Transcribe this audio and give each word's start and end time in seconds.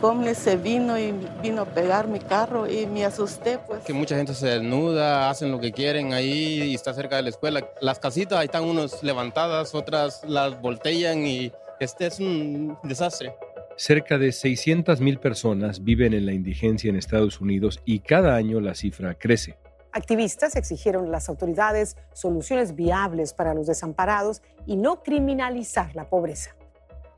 Homeless 0.00 0.38
se 0.38 0.56
vino 0.56 0.98
y 0.98 1.12
vino 1.42 1.62
a 1.62 1.64
pegar 1.66 2.08
mi 2.08 2.18
carro 2.18 2.66
y 2.70 2.86
me 2.86 3.04
asusté, 3.04 3.58
pues. 3.58 3.84
Que 3.84 3.92
mucha 3.92 4.16
gente 4.16 4.34
se 4.34 4.46
desnuda, 4.46 5.30
hacen 5.30 5.50
lo 5.50 5.60
que 5.60 5.72
quieren 5.72 6.12
ahí 6.12 6.62
y 6.62 6.74
está 6.74 6.94
cerca 6.94 7.16
de 7.16 7.22
la 7.22 7.28
escuela. 7.30 7.68
Las 7.80 7.98
casitas, 7.98 8.38
ahí 8.38 8.46
están 8.46 8.64
unos 8.64 9.02
levantadas, 9.02 9.74
otras 9.74 10.22
las 10.26 10.60
voltean 10.60 11.26
y 11.26 11.52
este 11.80 12.06
es 12.06 12.20
un 12.20 12.76
desastre. 12.82 13.34
Cerca 13.76 14.18
de 14.18 14.30
600.000 14.30 15.20
personas 15.20 15.84
viven 15.84 16.12
en 16.12 16.26
la 16.26 16.32
indigencia 16.32 16.90
en 16.90 16.96
Estados 16.96 17.40
Unidos 17.40 17.80
y 17.84 18.00
cada 18.00 18.34
año 18.34 18.60
la 18.60 18.74
cifra 18.74 19.14
crece. 19.14 19.56
Activistas 19.92 20.56
exigieron 20.56 21.06
a 21.06 21.10
las 21.10 21.28
autoridades 21.28 21.96
soluciones 22.12 22.74
viables 22.74 23.32
para 23.32 23.54
los 23.54 23.66
desamparados 23.66 24.42
y 24.66 24.76
no 24.76 25.02
criminalizar 25.02 25.94
la 25.94 26.08
pobreza. 26.08 26.57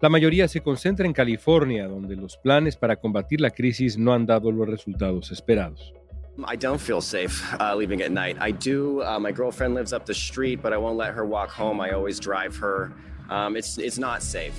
La 0.00 0.08
mayoría 0.08 0.48
se 0.48 0.62
concentra 0.62 1.04
en 1.04 1.12
California, 1.12 1.86
donde 1.86 2.16
los 2.16 2.38
planes 2.38 2.74
para 2.74 2.96
combatir 2.96 3.40
la 3.42 3.50
crisis 3.50 3.98
no 3.98 4.14
han 4.14 4.24
dado 4.24 4.50
los 4.50 4.66
resultados 4.66 5.30
esperados. 5.30 5.92
I 6.48 6.56
don't 6.56 6.80
feel 6.80 7.02
safe 7.02 7.42
uh, 7.60 7.74
leaving 7.76 8.00
at 8.00 8.10
night. 8.10 8.38
I 8.40 8.52
do. 8.52 9.02
Uh, 9.02 9.18
my 9.20 9.30
girlfriend 9.30 9.74
lives 9.74 9.92
up 9.92 10.06
the 10.06 10.14
street, 10.14 10.62
but 10.62 10.72
I 10.72 10.78
won't 10.78 10.96
let 10.96 11.12
her 11.12 11.26
walk 11.26 11.50
home. 11.50 11.82
I 11.82 11.90
always 11.90 12.18
drive 12.18 12.56
her. 12.56 12.92
Um, 13.28 13.56
it's, 13.56 13.98
not 13.98 14.22
safe. 14.22 14.54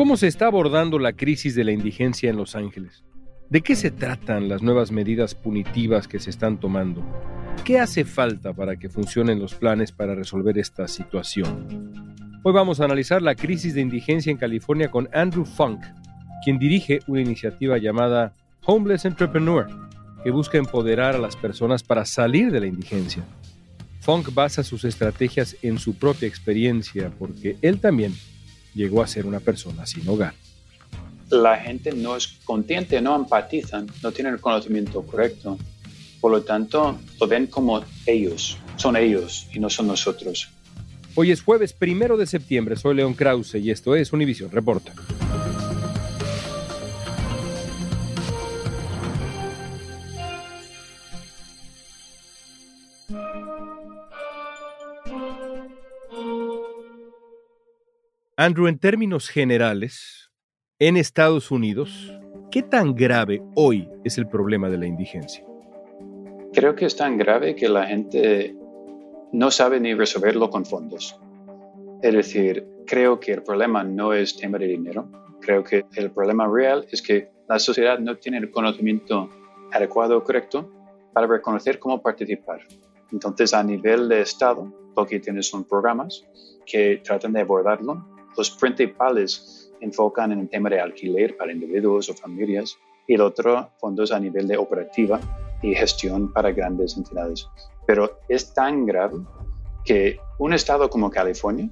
¿Cómo 0.00 0.16
se 0.16 0.28
está 0.28 0.46
abordando 0.46 0.98
la 0.98 1.12
crisis 1.12 1.54
de 1.54 1.62
la 1.62 1.72
indigencia 1.72 2.30
en 2.30 2.36
Los 2.38 2.56
Ángeles? 2.56 3.04
¿De 3.50 3.60
qué 3.60 3.76
se 3.76 3.90
tratan 3.90 4.48
las 4.48 4.62
nuevas 4.62 4.92
medidas 4.92 5.34
punitivas 5.34 6.08
que 6.08 6.18
se 6.18 6.30
están 6.30 6.58
tomando? 6.58 7.04
¿Qué 7.66 7.78
hace 7.78 8.06
falta 8.06 8.54
para 8.54 8.76
que 8.76 8.88
funcionen 8.88 9.38
los 9.38 9.54
planes 9.54 9.92
para 9.92 10.14
resolver 10.14 10.56
esta 10.56 10.88
situación? 10.88 12.14
Hoy 12.42 12.52
vamos 12.54 12.80
a 12.80 12.86
analizar 12.86 13.20
la 13.20 13.34
crisis 13.34 13.74
de 13.74 13.82
indigencia 13.82 14.30
en 14.30 14.38
California 14.38 14.90
con 14.90 15.06
Andrew 15.12 15.44
Funk, 15.44 15.84
quien 16.42 16.58
dirige 16.58 17.00
una 17.06 17.20
iniciativa 17.20 17.76
llamada 17.76 18.32
Homeless 18.64 19.04
Entrepreneur, 19.04 19.66
que 20.24 20.30
busca 20.30 20.56
empoderar 20.56 21.14
a 21.14 21.18
las 21.18 21.36
personas 21.36 21.82
para 21.82 22.06
salir 22.06 22.50
de 22.50 22.60
la 22.60 22.66
indigencia. 22.68 23.22
Funk 24.00 24.32
basa 24.32 24.64
sus 24.64 24.86
estrategias 24.86 25.58
en 25.60 25.78
su 25.78 25.92
propia 25.92 26.26
experiencia 26.26 27.12
porque 27.18 27.58
él 27.60 27.80
también 27.80 28.14
llegó 28.74 29.02
a 29.02 29.06
ser 29.06 29.26
una 29.26 29.40
persona 29.40 29.86
sin 29.86 30.08
hogar. 30.08 30.34
La 31.30 31.58
gente 31.58 31.92
no 31.92 32.16
es 32.16 32.26
consciente, 32.44 33.00
no 33.00 33.14
empatizan, 33.14 33.86
no 34.02 34.12
tienen 34.12 34.34
el 34.34 34.40
conocimiento 34.40 35.02
correcto. 35.02 35.58
Por 36.20 36.32
lo 36.32 36.42
tanto, 36.42 36.98
lo 37.20 37.26
ven 37.26 37.46
como 37.46 37.82
ellos, 38.04 38.58
son 38.76 38.96
ellos 38.96 39.46
y 39.52 39.60
no 39.60 39.70
son 39.70 39.86
nosotros. 39.86 40.50
Hoy 41.14 41.30
es 41.30 41.42
jueves 41.42 41.72
primero 41.72 42.16
de 42.16 42.26
septiembre, 42.26 42.76
soy 42.76 42.96
León 42.96 43.14
Krause 43.14 43.56
y 43.56 43.70
esto 43.70 43.96
es 43.96 44.12
Univision 44.12 44.50
Reporta. 44.50 44.92
Andrew, 58.42 58.68
en 58.68 58.78
términos 58.78 59.28
generales, 59.28 60.30
en 60.78 60.96
Estados 60.96 61.50
Unidos, 61.50 62.10
¿qué 62.50 62.62
tan 62.62 62.94
grave 62.94 63.42
hoy 63.54 63.86
es 64.02 64.16
el 64.16 64.26
problema 64.28 64.70
de 64.70 64.78
la 64.78 64.86
indigencia? 64.86 65.44
Creo 66.54 66.74
que 66.74 66.86
es 66.86 66.96
tan 66.96 67.18
grave 67.18 67.54
que 67.54 67.68
la 67.68 67.84
gente 67.84 68.56
no 69.32 69.50
sabe 69.50 69.78
ni 69.78 69.92
resolverlo 69.92 70.48
con 70.48 70.64
fondos. 70.64 71.20
Es 72.00 72.14
decir, 72.14 72.66
creo 72.86 73.20
que 73.20 73.32
el 73.32 73.42
problema 73.42 73.84
no 73.84 74.14
es 74.14 74.34
tema 74.38 74.56
de 74.56 74.68
dinero. 74.68 75.06
Creo 75.42 75.62
que 75.62 75.84
el 75.92 76.10
problema 76.10 76.48
real 76.48 76.86
es 76.90 77.02
que 77.02 77.28
la 77.46 77.58
sociedad 77.58 77.98
no 77.98 78.16
tiene 78.16 78.38
el 78.38 78.50
conocimiento 78.50 79.28
adecuado 79.70 80.16
o 80.16 80.24
correcto 80.24 80.72
para 81.12 81.26
reconocer 81.26 81.78
cómo 81.78 82.00
participar. 82.00 82.60
Entonces, 83.12 83.52
a 83.52 83.62
nivel 83.62 84.08
de 84.08 84.22
Estado, 84.22 84.72
lo 84.96 85.06
que 85.06 85.20
tiene 85.20 85.42
son 85.42 85.64
programas 85.64 86.24
que 86.64 87.02
tratan 87.04 87.34
de 87.34 87.42
abordarlo 87.42 88.18
los 88.36 88.50
principales 88.50 89.70
enfocan 89.80 90.32
en 90.32 90.40
el 90.40 90.48
tema 90.48 90.68
de 90.68 90.80
alquiler 90.80 91.36
para 91.36 91.52
individuos 91.52 92.08
o 92.08 92.14
familias 92.14 92.76
y 93.06 93.14
el 93.14 93.22
otro 93.22 93.70
fondos 93.78 94.12
a 94.12 94.20
nivel 94.20 94.46
de 94.46 94.56
operativa 94.56 95.20
y 95.62 95.74
gestión 95.74 96.32
para 96.32 96.52
grandes 96.52 96.96
entidades. 96.96 97.46
Pero 97.86 98.20
es 98.28 98.54
tan 98.54 98.86
grave 98.86 99.18
que 99.84 100.18
un 100.38 100.52
estado 100.52 100.88
como 100.88 101.10
California, 101.10 101.68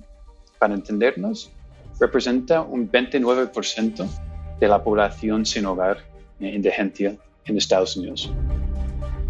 para 0.59 0.75
entendernos, 0.75 1.53
representa 2.01 2.63
un 2.63 2.91
29% 2.91 4.07
de 4.59 4.69
la 4.69 4.83
población 4.83 5.47
sin 5.47 5.67
hogar 5.67 5.99
e 6.41 6.49
indigencia 6.49 7.17
en 7.45 7.57
Estados 7.57 7.97
Unidos. 7.97 8.33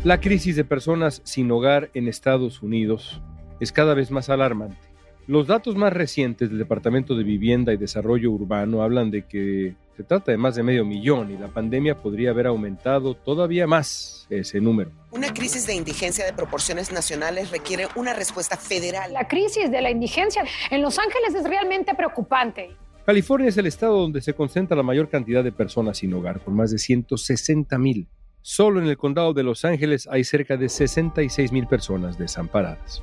La 0.04 0.20
crisis 0.20 0.56
de 0.56 0.64
personas 0.64 1.20
sin 1.24 1.50
hogar 1.50 1.90
en 1.94 2.08
Estados 2.08 2.62
Unidos 2.62 3.20
es 3.60 3.72
cada 3.72 3.94
vez 3.94 4.10
más 4.10 4.28
alarmante. 4.28 4.87
Los 5.28 5.46
datos 5.46 5.76
más 5.76 5.92
recientes 5.92 6.48
del 6.48 6.56
Departamento 6.56 7.14
de 7.14 7.22
Vivienda 7.22 7.74
y 7.74 7.76
Desarrollo 7.76 8.30
Urbano 8.30 8.80
hablan 8.80 9.10
de 9.10 9.26
que 9.26 9.74
se 9.94 10.02
trata 10.02 10.32
de 10.32 10.38
más 10.38 10.54
de 10.54 10.62
medio 10.62 10.86
millón 10.86 11.30
y 11.30 11.36
la 11.36 11.48
pandemia 11.48 12.00
podría 12.00 12.30
haber 12.30 12.46
aumentado 12.46 13.12
todavía 13.12 13.66
más 13.66 14.26
ese 14.30 14.58
número. 14.58 14.90
Una 15.10 15.34
crisis 15.34 15.66
de 15.66 15.74
indigencia 15.74 16.24
de 16.24 16.32
proporciones 16.32 16.92
nacionales 16.92 17.50
requiere 17.50 17.88
una 17.94 18.14
respuesta 18.14 18.56
federal. 18.56 19.12
La 19.12 19.28
crisis 19.28 19.70
de 19.70 19.82
la 19.82 19.90
indigencia 19.90 20.46
en 20.70 20.80
Los 20.80 20.98
Ángeles 20.98 21.34
es 21.34 21.44
realmente 21.44 21.94
preocupante. 21.94 22.70
California 23.04 23.50
es 23.50 23.58
el 23.58 23.66
estado 23.66 24.00
donde 24.00 24.22
se 24.22 24.32
concentra 24.32 24.78
la 24.78 24.82
mayor 24.82 25.10
cantidad 25.10 25.44
de 25.44 25.52
personas 25.52 25.98
sin 25.98 26.14
hogar, 26.14 26.40
con 26.40 26.56
más 26.56 26.70
de 26.70 26.78
160 26.78 27.76
mil. 27.76 28.08
Solo 28.40 28.80
en 28.80 28.86
el 28.86 28.96
condado 28.96 29.34
de 29.34 29.42
Los 29.42 29.66
Ángeles 29.66 30.08
hay 30.10 30.24
cerca 30.24 30.56
de 30.56 30.70
66 30.70 31.52
mil 31.52 31.66
personas 31.66 32.16
desamparadas. 32.16 33.02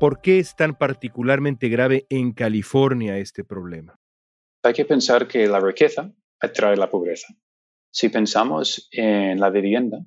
¿Por 0.00 0.22
qué 0.22 0.38
es 0.38 0.56
tan 0.56 0.78
particularmente 0.78 1.68
grave 1.68 2.06
en 2.08 2.32
California 2.32 3.18
este 3.18 3.44
problema? 3.44 4.00
Hay 4.62 4.72
que 4.72 4.86
pensar 4.86 5.28
que 5.28 5.46
la 5.46 5.60
riqueza 5.60 6.10
atrae 6.40 6.74
la 6.78 6.88
pobreza. 6.88 7.34
Si 7.92 8.08
pensamos 8.08 8.88
en 8.92 9.38
la 9.38 9.50
vivienda, 9.50 9.98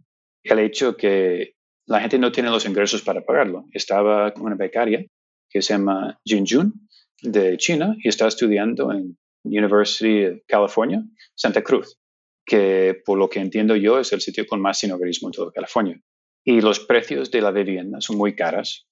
el 0.42 0.57
hecho 0.57 0.98
que 0.98 1.57
la 1.86 2.00
gente 2.00 2.18
no 2.18 2.31
tiene 2.31 2.50
los 2.50 2.66
ingresos 2.66 3.04
para 3.04 3.22
pagarlo. 3.24 3.66
Estaba 3.72 4.34
una 4.38 4.56
becaria 4.56 5.06
que 5.48 5.62
se 5.62 5.75
llama 5.75 6.19
Jin 6.25 6.45
Jun 6.50 6.74
de 7.22 7.57
China 7.57 7.95
y 8.04 8.10
está 8.10 8.25
estudiando 8.25 8.92
en 8.92 9.16
University 9.44 10.25
of 10.25 10.40
California, 10.48 11.04
Santa 11.36 11.62
Cruz, 11.62 12.00
que 12.44 13.00
por 13.06 13.19
lo 13.19 13.30
que 13.30 13.42
entiendo 13.42 13.75
yo 13.75 14.00
es 14.00 14.12
el 14.12 14.22
sitio 14.22 14.48
con 14.48 14.60
más 14.60 14.80
sinogarismo 14.80 15.28
en 15.28 15.34
toda 15.34 15.51
California. 15.51 16.01
Y 16.44 16.62
los 16.62 16.80
precios 16.80 17.30
de 17.30 17.42
la 17.42 17.51
vivienda 17.51 18.01
son 18.01 18.18
muy 18.18 18.36
caras 18.36 18.88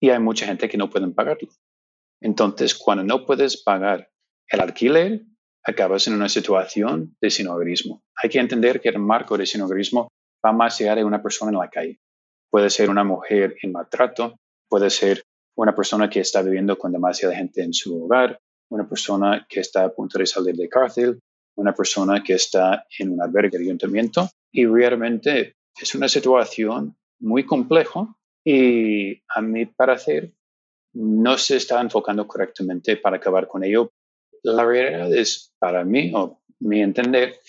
y 0.00 0.10
hay 0.10 0.18
mucha 0.18 0.46
gente 0.46 0.68
que 0.68 0.76
no 0.76 0.90
puede 0.90 1.08
pagarlo. 1.08 1.48
Entonces, 2.20 2.74
cuando 2.74 3.04
no 3.04 3.24
puedes 3.26 3.62
pagar 3.62 4.10
el 4.48 4.60
alquiler, 4.60 5.22
acabas 5.64 6.06
en 6.06 6.14
una 6.14 6.28
situación 6.28 7.16
de 7.20 7.30
sinogarismo. 7.30 8.02
Hay 8.22 8.30
que 8.30 8.38
entender 8.38 8.80
que 8.80 8.88
el 8.88 8.98
marco 8.98 9.36
de 9.36 9.46
sinogarismo 9.46 10.08
va 10.44 10.52
más 10.52 10.80
allá 10.80 10.94
de 10.94 11.04
una 11.04 11.22
persona 11.22 11.50
en 11.50 11.58
la 11.58 11.68
calle. 11.68 12.00
Puede 12.50 12.70
ser 12.70 12.88
una 12.88 13.04
mujer 13.04 13.56
en 13.62 13.72
maltrato, 13.72 14.36
puede 14.68 14.90
ser 14.90 15.24
una 15.56 15.74
persona 15.74 16.08
que 16.08 16.20
está 16.20 16.42
viviendo 16.42 16.78
con 16.78 16.92
demasiada 16.92 17.34
gente 17.34 17.62
en 17.62 17.72
su 17.72 18.04
hogar, 18.04 18.38
una 18.70 18.88
persona 18.88 19.46
que 19.48 19.60
está 19.60 19.84
a 19.84 19.92
punto 19.92 20.18
de 20.18 20.26
salir 20.26 20.54
de 20.54 20.68
cárcel, 20.68 21.18
una 21.56 21.74
persona 21.74 22.22
que 22.22 22.34
está 22.34 22.86
en 22.98 23.12
un 23.12 23.22
albergue 23.22 23.58
de 23.58 23.64
ayuntamiento 23.64 24.28
y 24.52 24.66
realmente 24.66 25.54
es 25.80 25.94
una 25.94 26.08
situación 26.08 26.96
muy 27.18 27.44
compleja 27.44 28.14
y 28.48 29.24
a 29.28 29.42
mi 29.42 29.66
parecer 29.66 30.32
no 30.94 31.36
se 31.36 31.56
está 31.56 31.80
enfocando 31.80 32.28
correctamente 32.28 32.96
para 32.96 33.16
acabar 33.16 33.48
con 33.48 33.64
ello. 33.64 33.92
La 34.44 34.64
realidad 34.64 35.12
es, 35.12 35.52
para 35.58 35.84
mí 35.84 36.12
o 36.14 36.40
mi 36.60 36.80
entender, 36.80 37.40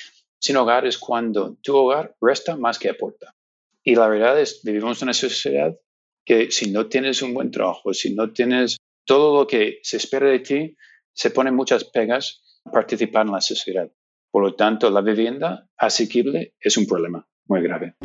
sin 0.41 0.57
hogar 0.57 0.87
es 0.87 0.97
cuando 0.97 1.55
tu 1.61 1.75
hogar 1.75 2.15
resta 2.19 2.57
más 2.57 2.79
que 2.79 2.89
aporta. 2.89 3.35
Y 3.83 3.93
la 3.93 4.07
verdad 4.07 4.41
es, 4.41 4.63
vivimos 4.63 4.99
en 4.99 5.05
una 5.05 5.13
sociedad 5.13 5.79
que 6.25 6.49
si 6.49 6.71
no 6.71 6.87
tienes 6.87 7.21
un 7.21 7.35
buen 7.35 7.51
trabajo, 7.51 7.93
si 7.93 8.15
no 8.15 8.33
tienes 8.33 8.77
todo 9.05 9.39
lo 9.39 9.47
que 9.47 9.79
se 9.83 9.97
espera 9.97 10.27
de 10.27 10.39
ti, 10.39 10.75
se 11.13 11.29
ponen 11.29 11.53
muchas 11.53 11.83
pegas 11.83 12.59
a 12.65 12.71
participar 12.71 13.27
en 13.27 13.33
la 13.33 13.41
sociedad. 13.41 13.89
Por 14.31 14.43
lo 14.43 14.55
tanto, 14.55 14.89
la 14.89 15.01
vivienda 15.01 15.69
asequible 15.77 16.55
es 16.59 16.75
un 16.75 16.87
problema 16.87 17.27
muy 17.45 17.61
grave. 17.61 17.95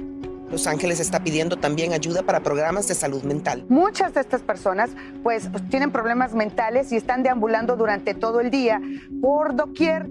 Los 0.52 0.66
Ángeles 0.66 1.00
está 1.00 1.25
pidiendo 1.25 1.56
también 1.56 1.94
ayuda 1.94 2.22
para 2.25 2.43
programas 2.43 2.87
de 2.87 2.94
salud 2.94 3.22
mental. 3.22 3.64
Muchas 3.70 4.12
de 4.12 4.20
estas 4.20 4.43
personas 4.43 4.90
pues 5.22 5.49
tienen 5.70 5.90
problemas 5.90 6.34
mentales 6.34 6.93
y 6.93 6.96
están 6.96 7.22
deambulando 7.22 7.75
durante 7.75 8.12
todo 8.12 8.38
el 8.40 8.50
día 8.50 8.78
por 9.22 9.56
doquier. 9.56 10.06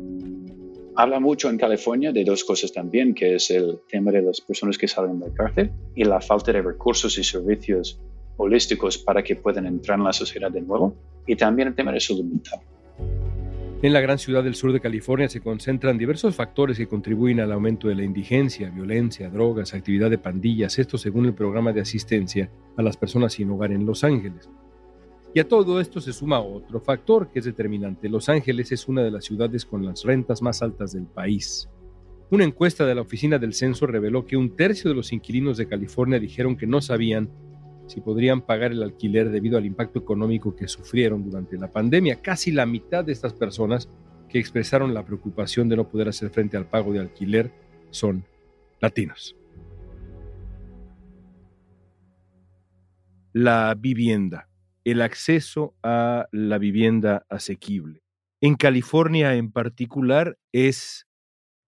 Habla 0.96 1.20
mucho 1.20 1.48
en 1.48 1.60
California 1.60 2.12
de 2.12 2.24
dos 2.24 2.44
cosas 2.44 2.74
también, 2.74 3.14
que 3.14 3.36
es 3.36 3.52
el 3.52 3.82
tema 3.88 4.12
de 4.12 4.24
las 4.24 4.42
personas 4.42 4.80
que 4.80 4.88
salen 4.88 5.20
de 5.20 5.30
la 5.30 5.34
cárcel 5.36 5.72
y 5.94 6.06
la 6.06 6.20
falta 6.20 6.52
de 6.52 6.64
recursos 6.64 7.20
y 7.20 7.24
servicios 7.24 8.00
holísticos 8.38 8.98
para 8.98 9.24
que 9.24 9.36
puedan 9.36 9.68
entrar 9.68 10.00
en 10.00 10.06
la 10.06 10.14
sociedad 10.14 10.50
de 10.50 10.62
nuevo, 10.62 10.96
y 11.28 11.36
también 11.36 11.68
el 11.68 11.76
tema 11.76 11.92
de 11.92 12.00
salud 12.00 12.24
mental. 12.24 12.60
En 13.84 13.94
la 13.94 14.02
gran 14.02 14.20
ciudad 14.20 14.44
del 14.44 14.54
sur 14.54 14.72
de 14.74 14.80
California 14.80 15.28
se 15.28 15.42
concentran 15.42 15.98
diversos 15.98 16.36
factores 16.36 16.78
que 16.78 16.88
contribuyen 16.88 17.40
al 17.40 17.52
aumento 17.52 17.88
de 17.88 17.96
la 17.96 18.04
indigencia, 18.04 18.70
violencia, 18.70 19.28
drogas, 19.32 19.74
actividad 19.74 20.12
de 20.12 20.20
pandillas, 20.20 20.78
esto 20.78 21.00
según 21.00 21.26
el 21.26 21.34
programa 21.34 21.74
de 21.74 21.82
asistencia 21.82 22.52
a 22.78 22.84
las 22.84 22.96
personas 22.96 23.34
sin 23.34 23.50
hogar 23.50 23.72
en 23.72 23.88
Los 23.88 24.04
Ángeles. 24.04 24.52
Y 25.34 25.40
a 25.40 25.48
todo 25.48 25.82
esto 25.82 26.00
se 26.00 26.14
suma 26.14 26.42
otro 26.42 26.80
factor 26.80 27.32
que 27.32 27.40
es 27.40 27.46
determinante. 27.46 28.08
Los 28.08 28.30
Ángeles 28.30 28.72
es 28.72 28.88
una 28.88 29.02
de 29.02 29.10
las 29.10 29.26
ciudades 29.26 29.66
con 29.66 29.84
las 29.84 30.04
rentas 30.04 30.44
más 30.44 30.62
altas 30.62 30.92
del 30.94 31.08
país. 31.08 31.68
Una 32.30 32.44
encuesta 32.44 32.86
de 32.86 32.94
la 32.94 33.02
Oficina 33.02 33.40
del 33.40 33.56
Censo 33.56 33.88
reveló 33.88 34.28
que 34.28 34.38
un 34.38 34.56
tercio 34.56 34.92
de 34.92 34.96
los 34.96 35.12
inquilinos 35.12 35.58
de 35.58 35.68
California 35.68 36.20
dijeron 36.20 36.56
que 36.56 36.68
no 36.68 36.82
sabían 36.82 37.32
si 37.92 38.00
podrían 38.00 38.42
pagar 38.42 38.72
el 38.72 38.84
alquiler 38.84 39.30
debido 39.30 39.58
al 39.58 39.66
impacto 39.66 40.00
económico 40.00 40.56
que 40.56 40.70
sufrieron 40.70 41.26
durante 41.26 41.58
la 41.58 41.70
pandemia. 41.70 42.22
Casi 42.22 42.50
la 42.52 42.66
mitad 42.66 43.04
de 43.04 43.12
estas 43.12 43.34
personas 43.34 43.90
que 44.30 44.40
expresaron 44.40 44.94
la 44.94 45.06
preocupación 45.06 45.68
de 45.68 45.76
no 45.76 45.90
poder 45.90 46.08
hacer 46.08 46.30
frente 46.30 46.56
al 46.56 46.66
pago 46.66 46.94
de 46.94 47.00
alquiler 47.00 47.52
son 47.90 48.24
latinos. 48.80 49.36
La 53.34 53.76
vivienda, 53.78 54.48
el 54.86 55.02
acceso 55.02 55.76
a 55.84 56.28
la 56.32 56.58
vivienda 56.60 57.26
asequible. 57.30 58.04
En 58.40 58.56
California 58.56 59.36
en 59.36 59.52
particular 59.52 60.38
es 60.54 61.08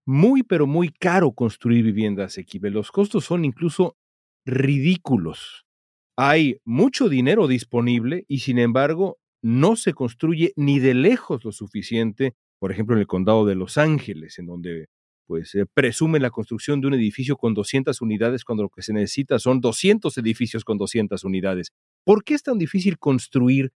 muy 0.05 0.43
pero 0.43 0.67
muy 0.67 0.87
caro 0.89 1.33
construir 1.33 1.83
vivienda 1.83 2.23
asequible. 2.23 2.69
Los 2.69 2.91
costos 2.91 3.25
son 3.25 3.43
incluso 3.43 3.97
ridículos 4.45 5.65
hay 6.15 6.57
mucho 6.63 7.09
dinero 7.09 7.47
disponible 7.47 8.25
y 8.27 8.39
sin 8.39 8.59
embargo 8.59 9.17
no 9.41 9.75
se 9.75 9.93
construye 9.93 10.53
ni 10.55 10.79
de 10.79 10.93
lejos 10.93 11.43
lo 11.43 11.51
suficiente, 11.51 12.35
por 12.59 12.71
ejemplo 12.71 12.95
en 12.95 13.01
el 13.01 13.07
condado 13.07 13.45
de 13.45 13.55
Los 13.55 13.77
Ángeles, 13.77 14.39
en 14.39 14.45
donde 14.45 14.87
pues 15.25 15.49
se 15.51 15.65
presume 15.65 16.19
la 16.19 16.29
construcción 16.29 16.81
de 16.81 16.87
un 16.87 16.93
edificio 16.93 17.37
con 17.37 17.53
200 17.53 18.01
unidades 18.01 18.43
cuando 18.43 18.63
lo 18.63 18.69
que 18.69 18.81
se 18.81 18.93
necesita 18.93 19.39
son 19.39 19.61
200 19.61 20.17
edificios 20.17 20.63
con 20.63 20.77
200 20.77 21.23
unidades. 21.23 21.71
¿Por 22.03 22.23
qué 22.23 22.33
es 22.35 22.43
tan 22.43 22.57
difícil 22.57 22.99
construir 22.99 23.71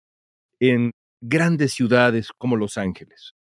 en 0.58 0.92
grandes 1.20 1.72
ciudades 1.72 2.30
como 2.36 2.56
Los 2.56 2.76
Ángeles? 2.78 3.34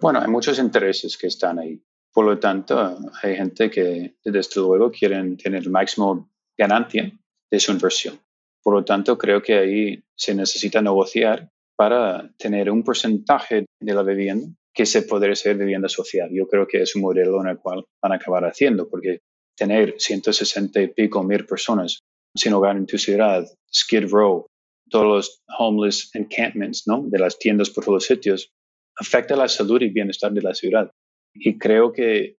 Bueno, 0.00 0.20
hay 0.20 0.28
muchos 0.28 0.58
intereses 0.58 1.16
que 1.16 1.28
están 1.28 1.58
ahí. 1.58 1.80
Por 2.12 2.26
lo 2.26 2.38
tanto, 2.38 2.98
hay 3.22 3.36
gente 3.36 3.70
que 3.70 4.16
desde 4.24 4.60
luego 4.60 4.90
quieren 4.90 5.36
tener 5.36 5.68
máximo 5.68 6.30
ganancia 6.56 7.12
de 7.50 7.60
su 7.60 7.72
inversión. 7.72 8.18
Por 8.64 8.74
lo 8.74 8.84
tanto, 8.84 9.18
creo 9.18 9.42
que 9.42 9.54
ahí 9.54 10.02
se 10.16 10.34
necesita 10.34 10.80
negociar 10.80 11.50
para 11.76 12.30
tener 12.38 12.70
un 12.70 12.82
porcentaje 12.82 13.66
de 13.80 13.94
la 13.94 14.02
vivienda 14.02 14.48
que 14.72 14.86
se 14.86 15.02
podría 15.02 15.36
ser 15.36 15.56
vivienda 15.56 15.88
social. 15.88 16.30
Yo 16.32 16.48
creo 16.48 16.66
que 16.66 16.82
es 16.82 16.96
un 16.96 17.02
modelo 17.02 17.40
en 17.42 17.48
el 17.48 17.58
cual 17.58 17.84
van 18.02 18.12
a 18.12 18.16
acabar 18.16 18.44
haciendo, 18.44 18.88
porque 18.88 19.20
tener 19.56 19.94
160 19.98 20.80
y 20.82 20.88
pico 20.88 21.22
mil 21.22 21.46
personas 21.46 22.00
sin 22.34 22.54
hogar 22.54 22.76
en 22.76 22.86
tu 22.86 22.98
ciudad, 22.98 23.46
Skid 23.72 24.08
Row, 24.10 24.46
todos 24.90 25.06
los 25.06 25.42
homeless 25.58 26.10
encampments, 26.14 26.86
¿no? 26.86 27.04
De 27.06 27.18
las 27.18 27.38
tiendas 27.38 27.70
por 27.70 27.84
todos 27.84 27.96
los 27.96 28.06
sitios, 28.06 28.50
afecta 28.96 29.36
la 29.36 29.48
salud 29.48 29.80
y 29.82 29.90
bienestar 29.90 30.32
de 30.32 30.42
la 30.42 30.54
ciudad. 30.54 30.90
Y 31.34 31.58
creo 31.58 31.92
que 31.92 32.36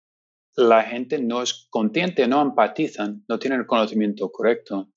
la 0.56 0.82
gente 0.82 1.18
no 1.18 1.42
es 1.42 1.66
consciente, 1.70 2.26
no 2.26 2.42
empatizan, 2.42 3.24
no 3.28 3.38
tienen 3.38 3.60
el 3.60 3.66
conocimiento 3.66 4.30
correcto 4.30 4.88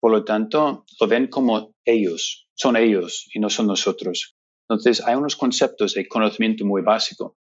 por 0.00 0.12
lo 0.12 0.24
tanto, 0.24 0.84
lo 1.00 1.06
ven 1.06 1.28
como 1.28 1.74
ellos, 1.84 2.48
son 2.54 2.76
ellos 2.76 3.28
y 3.32 3.40
no 3.40 3.50
son 3.50 3.66
nosotros. 3.66 4.36
Entonces, 4.68 5.02
hay 5.06 5.14
unos 5.14 5.36
conceptos 5.36 5.94
de 5.94 6.06
conocimiento 6.06 6.64
muy 6.64 6.82
básico, 6.82 7.36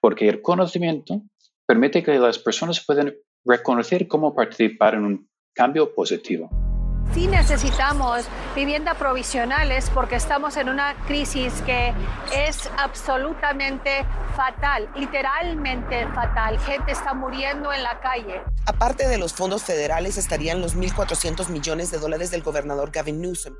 porque 0.00 0.28
el 0.28 0.42
conocimiento 0.42 1.22
permite 1.66 2.02
que 2.02 2.18
las 2.18 2.38
personas 2.38 2.84
puedan 2.84 3.14
reconocer 3.44 4.08
cómo 4.08 4.34
participar 4.34 4.94
en 4.94 5.04
un 5.04 5.30
cambio 5.54 5.94
positivo. 5.94 6.65
Sí 7.14 7.26
necesitamos 7.26 8.26
vivienda 8.54 8.94
provisionales 8.94 9.90
porque 9.94 10.16
estamos 10.16 10.56
en 10.56 10.68
una 10.68 10.94
crisis 11.06 11.52
que 11.62 11.94
es 12.34 12.70
absolutamente 12.76 14.04
fatal, 14.36 14.88
literalmente 14.96 16.06
fatal. 16.08 16.58
Gente 16.58 16.92
está 16.92 17.14
muriendo 17.14 17.72
en 17.72 17.82
la 17.82 18.00
calle. 18.00 18.42
Aparte 18.66 19.08
de 19.08 19.16
los 19.16 19.32
fondos 19.32 19.62
federales 19.62 20.18
estarían 20.18 20.60
los 20.60 20.76
1.400 20.76 21.48
millones 21.48 21.90
de 21.90 21.98
dólares 21.98 22.30
del 22.30 22.42
gobernador 22.42 22.90
Gavin 22.90 23.20
Newsom. 23.20 23.54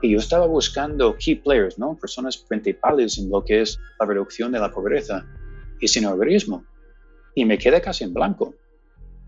Y 0.00 0.12
yo 0.12 0.18
estaba 0.18 0.46
buscando 0.46 1.16
key 1.16 1.36
players, 1.36 1.78
¿no? 1.78 1.96
personas 1.96 2.36
principales 2.36 3.18
en 3.18 3.30
lo 3.30 3.44
que 3.44 3.62
es 3.62 3.78
la 3.98 4.06
reducción 4.06 4.52
de 4.52 4.60
la 4.60 4.70
pobreza 4.70 5.24
y 5.80 5.88
sin 5.88 6.06
hogarismo. 6.06 6.64
Y 7.34 7.44
me 7.44 7.58
quedé 7.58 7.80
casi 7.80 8.04
en 8.04 8.14
blanco. 8.14 8.54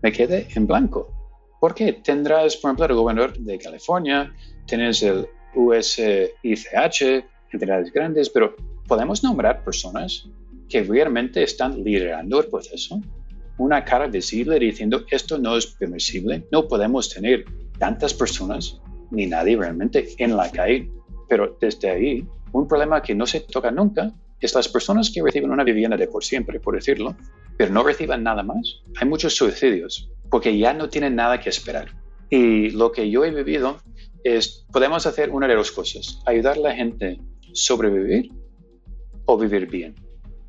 Me 0.01 0.11
quedé 0.11 0.47
en 0.55 0.67
blanco. 0.67 1.16
Porque 1.59 1.93
tendrás, 1.93 2.55
por 2.57 2.69
ejemplo, 2.69 2.85
el 2.85 2.93
gobernador 2.93 3.37
de 3.37 3.57
California, 3.57 4.33
tienes 4.65 5.01
el 5.03 5.27
USICH, 5.55 7.25
entidades 7.51 7.91
grandes, 7.91 8.29
pero 8.29 8.55
podemos 8.87 9.23
nombrar 9.23 9.63
personas 9.63 10.29
que 10.69 10.83
realmente 10.83 11.43
están 11.43 11.83
liderando 11.83 12.39
el 12.39 12.47
proceso. 12.47 13.01
Una 13.57 13.83
cara 13.83 14.07
visible 14.07 14.59
diciendo 14.59 15.03
esto 15.09 15.37
no 15.39 15.57
es 15.57 15.65
permisible, 15.65 16.45
no 16.51 16.67
podemos 16.67 17.09
tener 17.09 17.45
tantas 17.79 18.13
personas 18.13 18.79
ni 19.09 19.25
nadie 19.25 19.57
realmente 19.57 20.07
en 20.17 20.37
la 20.37 20.51
calle. 20.51 20.91
Pero 21.27 21.57
desde 21.59 21.89
ahí, 21.89 22.27
un 22.51 22.67
problema 22.67 23.01
que 23.01 23.15
no 23.15 23.25
se 23.25 23.41
toca 23.41 23.71
nunca 23.71 24.13
es 24.39 24.53
las 24.53 24.67
personas 24.67 25.09
que 25.09 25.21
reciben 25.21 25.51
una 25.51 25.63
vivienda 25.63 25.97
de 25.97 26.07
por 26.07 26.23
siempre, 26.23 26.59
por 26.59 26.75
decirlo, 26.75 27.15
pero 27.57 27.73
no 27.73 27.83
reciban 27.83 28.23
nada 28.23 28.43
más. 28.43 28.81
Hay 28.99 29.07
muchos 29.07 29.35
suicidios 29.35 30.09
porque 30.29 30.57
ya 30.57 30.73
no 30.73 30.89
tienen 30.89 31.15
nada 31.15 31.39
que 31.39 31.49
esperar. 31.49 31.87
Y 32.29 32.71
lo 32.71 32.91
que 32.91 33.09
yo 33.09 33.23
he 33.25 33.31
vivido 33.31 33.77
es, 34.23 34.65
podemos 34.71 35.05
hacer 35.05 35.29
una 35.29 35.47
de 35.47 35.55
dos 35.55 35.71
cosas, 35.71 36.21
ayudar 36.25 36.57
a 36.57 36.61
la 36.61 36.75
gente 36.75 37.19
a 37.19 37.49
sobrevivir 37.53 38.31
o 39.25 39.37
vivir 39.37 39.67
bien. 39.67 39.95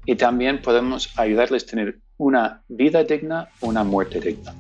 Y 0.05 0.17
también 0.17 0.61
podemos 0.61 1.11
ayudarles 1.19 1.65
a 1.65 1.67
tener 1.67 1.99
una 2.17 2.63
vida 2.69 3.05
digna 3.05 3.49
o 3.61 3.69
una 3.69 3.85
muerte 3.85 4.21
digna. 4.21 4.55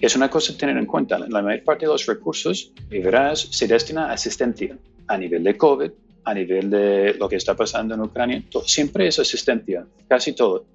Es 0.00 0.14
una 0.14 0.28
cosa 0.28 0.52
a 0.52 0.56
tener 0.56 0.76
en 0.76 0.86
cuenta. 0.86 1.18
La 1.18 1.42
mayor 1.42 1.64
parte 1.64 1.86
de 1.86 1.92
los 1.92 2.06
recursos, 2.06 2.72
y 2.90 2.98
verás, 2.98 3.40
se 3.40 3.66
destina 3.66 4.06
a 4.06 4.12
asistencia 4.12 4.76
a 5.08 5.16
nivel 5.16 5.42
de 5.42 5.56
COVID, 5.56 5.90
a 6.26 6.34
nivel 6.34 6.68
de 6.68 7.14
lo 7.14 7.28
que 7.28 7.36
está 7.36 7.54
pasando 7.54 7.94
en 7.94 8.00
Ucrania. 8.00 8.42
Siempre 8.66 9.06
es 9.06 9.18
asistencia, 9.20 9.86
casi 10.08 10.32
todo. 10.32 10.66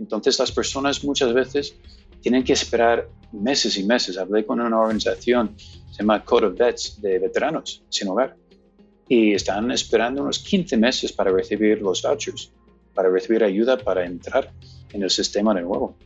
Entonces 0.00 0.36
las 0.38 0.50
personas 0.50 1.04
muchas 1.04 1.32
veces 1.32 1.76
tienen 2.20 2.42
que 2.42 2.54
esperar 2.54 3.08
meses 3.30 3.78
y 3.78 3.84
meses. 3.84 4.18
Hablé 4.18 4.44
con 4.44 4.60
una 4.60 4.80
organización, 4.80 5.54
se 5.56 6.02
llama 6.02 6.24
Code 6.24 6.46
of 6.48 6.58
Vets, 6.58 7.00
de 7.00 7.20
veteranos 7.20 7.84
sin 7.88 8.08
hogar, 8.08 8.36
y 9.08 9.32
están 9.32 9.70
esperando 9.70 10.22
unos 10.22 10.40
15 10.40 10.76
meses 10.76 11.12
para 11.12 11.30
recibir 11.30 11.80
los 11.80 12.02
vouchers, 12.02 12.50
para 12.92 13.08
recibir 13.08 13.44
ayuda 13.44 13.78
para 13.78 14.04
entrar 14.04 14.50
en 14.92 15.04
el 15.04 15.10
sistema 15.10 15.54
de 15.54 15.62
nuevo. 15.62 15.96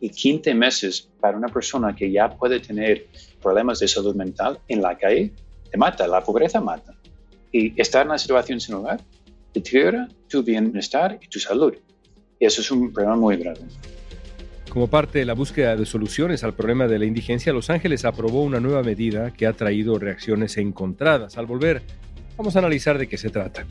Y 0.00 0.10
15 0.10 0.52
meses 0.56 1.08
para 1.20 1.36
una 1.36 1.48
persona 1.48 1.94
que 1.94 2.10
ya 2.10 2.28
puede 2.28 2.58
tener 2.58 3.06
problemas 3.40 3.78
de 3.78 3.86
salud 3.86 4.16
mental 4.16 4.58
en 4.66 4.82
la 4.82 4.98
calle, 4.98 5.32
te 5.70 5.78
mata, 5.78 6.08
la 6.08 6.24
pobreza 6.24 6.60
mata. 6.60 6.97
Y 7.52 7.80
estar 7.80 8.02
en 8.02 8.08
la 8.08 8.18
situación 8.18 8.60
sin 8.60 8.74
hogar 8.74 9.00
deteriora 9.54 10.08
tu 10.28 10.42
bienestar 10.42 11.18
y 11.20 11.28
tu 11.28 11.38
salud. 11.38 11.74
Y 12.38 12.46
eso 12.46 12.60
es 12.60 12.70
un 12.70 12.92
problema 12.92 13.16
muy 13.16 13.36
grave. 13.36 13.60
Como 14.70 14.86
parte 14.88 15.18
de 15.18 15.24
la 15.24 15.32
búsqueda 15.32 15.76
de 15.76 15.86
soluciones 15.86 16.44
al 16.44 16.54
problema 16.54 16.86
de 16.86 16.98
la 16.98 17.06
indigencia, 17.06 17.52
Los 17.52 17.70
Ángeles 17.70 18.04
aprobó 18.04 18.42
una 18.42 18.60
nueva 18.60 18.82
medida 18.82 19.32
que 19.32 19.46
ha 19.46 19.54
traído 19.54 19.98
reacciones 19.98 20.58
encontradas. 20.58 21.38
Al 21.38 21.46
volver, 21.46 21.82
vamos 22.36 22.54
a 22.54 22.58
analizar 22.58 22.98
de 22.98 23.08
qué 23.08 23.16
se 23.16 23.30
trata. 23.30 23.66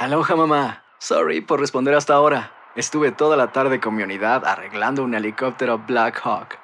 Aloha 0.00 0.36
mamá. 0.36 0.84
Sorry 0.98 1.40
por 1.40 1.60
responder 1.60 1.94
hasta 1.94 2.14
ahora. 2.14 2.52
Estuve 2.76 3.12
toda 3.12 3.36
la 3.36 3.52
tarde 3.52 3.78
con 3.78 3.94
mi 3.94 4.02
unidad 4.02 4.44
arreglando 4.44 5.04
un 5.04 5.14
helicóptero 5.14 5.78
Black 5.78 6.20
Hawk. 6.24 6.63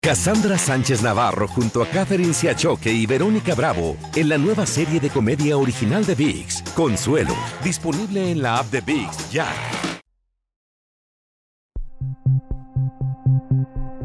Cassandra 0.00 0.56
Sánchez 0.56 1.02
Navarro 1.02 1.48
junto 1.48 1.82
a 1.82 1.86
Catherine 1.86 2.32
Siachoque 2.32 2.92
y 2.92 3.04
Verónica 3.04 3.56
Bravo 3.56 3.96
en 4.14 4.28
la 4.28 4.38
nueva 4.38 4.64
serie 4.64 5.00
de 5.00 5.10
comedia 5.10 5.58
original 5.58 6.06
de 6.06 6.14
VIX, 6.14 6.62
Consuelo, 6.76 7.34
disponible 7.64 8.30
en 8.30 8.40
la 8.40 8.58
app 8.58 8.66
de 8.66 8.80
VIX 8.80 9.32
ya. 9.32 9.48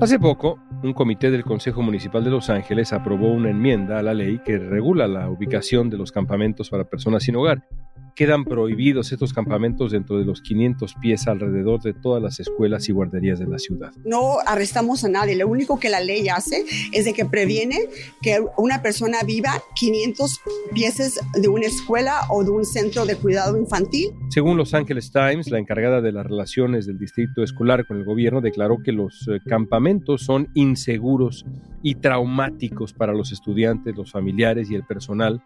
Hace 0.02 0.18
poco, 0.18 0.58
un 0.82 0.94
comité 0.94 1.30
del 1.30 1.44
Consejo 1.44 1.84
Municipal 1.84 2.24
de 2.24 2.32
Los 2.32 2.50
Ángeles 2.50 2.92
aprobó 2.92 3.32
una 3.32 3.52
enmienda 3.52 4.00
a 4.00 4.02
la 4.02 4.16
ley 4.16 4.40
que 4.44 4.58
regula 4.58 5.08
la 5.08 5.30
ubicación 5.30 5.92
de 5.92 5.98
los 5.98 6.12
campamentos 6.12 6.72
para 6.72 6.90
personas 6.90 7.22
sin 7.22 7.36
hogar 7.36 7.68
quedan 8.16 8.46
prohibidos 8.46 9.12
estos 9.12 9.34
campamentos 9.34 9.92
dentro 9.92 10.18
de 10.18 10.26
los 10.26 10.42
500 10.42 10.96
pies 10.96 11.28
alrededor 11.28 11.82
de 11.82 11.94
todas 11.94 12.22
las 12.22 12.40
escuelas 12.40 12.88
y 12.90 12.92
guarderías 12.92 13.40
de 13.40 13.48
la 13.48 13.60
ciudad. 13.60 13.92
No 14.06 14.38
arrestamos 14.46 15.04
a 15.04 15.10
nadie, 15.10 15.36
lo 15.36 15.48
único 15.48 15.80
que 15.80 15.90
la 15.90 16.00
ley 16.00 16.30
hace 16.30 16.66
es 16.92 17.06
de 17.06 17.14
que 17.14 17.26
previene 17.26 17.78
que 18.22 18.44
una 18.58 18.82
persona 18.82 19.20
viva 19.26 19.62
500 19.76 20.42
pies 20.74 21.20
de 21.34 21.48
una 21.48 21.66
escuela 21.66 22.22
o 22.30 22.44
de 22.44 22.52
un 22.52 22.66
centro 22.66 23.06
de 23.06 23.16
cuidado 23.16 23.58
infantil. 23.58 24.12
Según 24.30 24.58
Los 24.58 24.74
Angeles 24.74 25.12
Times, 25.12 25.50
la 25.50 25.60
encargada 25.60 26.02
de 26.02 26.12
las 26.12 26.26
relaciones 26.26 26.86
del 26.86 26.98
distrito 26.98 27.44
escolar 27.44 27.86
con 27.86 27.98
el 27.98 28.06
gobierno 28.06 28.42
declaró 28.42 28.78
que 28.84 28.92
los 28.92 29.28
eh, 29.28 29.40
campamentos 29.46 30.24
son 30.24 30.50
inseguros 30.54 31.46
y 31.82 31.96
traumáticos 31.96 32.94
para 32.94 33.14
los 33.14 33.32
estudiantes, 33.32 33.96
los 33.96 34.12
familiares 34.12 34.70
y 34.72 34.76
el 34.76 34.84
personal 34.84 35.42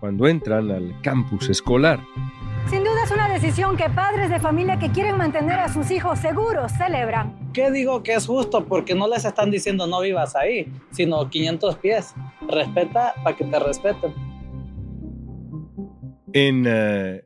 cuando 0.00 0.26
entran 0.26 0.70
al 0.70 1.00
campus 1.02 1.48
escolar. 1.48 2.00
Sin 2.70 2.84
duda 2.84 3.04
es 3.04 3.10
una 3.10 3.28
decisión 3.28 3.76
que 3.76 3.88
padres 3.88 4.28
de 4.28 4.38
familia 4.40 4.78
que 4.78 4.90
quieren 4.90 5.16
mantener 5.16 5.58
a 5.58 5.72
sus 5.72 5.90
hijos 5.90 6.18
seguros 6.18 6.70
celebran. 6.72 7.50
¿Qué 7.54 7.70
digo 7.70 8.02
que 8.02 8.12
es 8.14 8.26
justo? 8.26 8.66
Porque 8.66 8.94
no 8.94 9.08
les 9.08 9.24
están 9.24 9.50
diciendo 9.50 9.86
no 9.86 10.00
vivas 10.00 10.36
ahí, 10.36 10.70
sino 10.90 11.30
500 11.30 11.76
pies. 11.76 12.14
Respeta 12.46 13.14
para 13.24 13.34
que 13.34 13.44
te 13.44 13.58
respeten. 13.58 14.14
En 16.34 16.64
eh, 16.68 17.24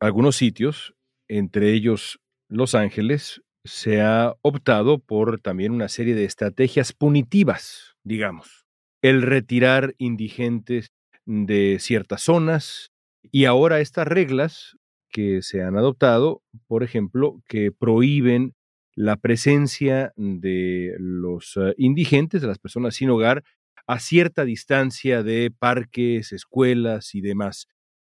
algunos 0.00 0.36
sitios, 0.36 0.94
entre 1.28 1.74
ellos 1.74 2.18
Los 2.48 2.74
Ángeles, 2.74 3.42
se 3.64 4.00
ha 4.00 4.34
optado 4.40 4.98
por 4.98 5.38
también 5.40 5.72
una 5.72 5.88
serie 5.88 6.14
de 6.14 6.24
estrategias 6.24 6.92
punitivas, 6.92 7.94
digamos. 8.02 8.66
El 9.02 9.22
retirar 9.22 9.94
indigentes 9.98 10.92
de 11.26 11.78
ciertas 11.80 12.22
zonas 12.22 12.90
y 13.30 13.44
ahora 13.44 13.80
estas 13.80 14.06
reglas 14.08 14.76
que 15.10 15.42
se 15.42 15.62
han 15.62 15.76
adoptado, 15.76 16.42
por 16.66 16.82
ejemplo, 16.82 17.40
que 17.46 17.70
prohíben 17.70 18.54
la 18.94 19.16
presencia 19.16 20.12
de 20.16 20.94
los 20.98 21.56
eh, 21.56 21.74
indigentes, 21.78 22.42
de 22.42 22.48
las 22.48 22.58
personas 22.58 22.94
sin 22.96 23.10
hogar, 23.10 23.42
a 23.86 23.98
cierta 23.98 24.44
distancia 24.44 25.22
de 25.22 25.50
parques, 25.56 26.32
escuelas 26.32 27.14
y 27.14 27.20
demás. 27.20 27.66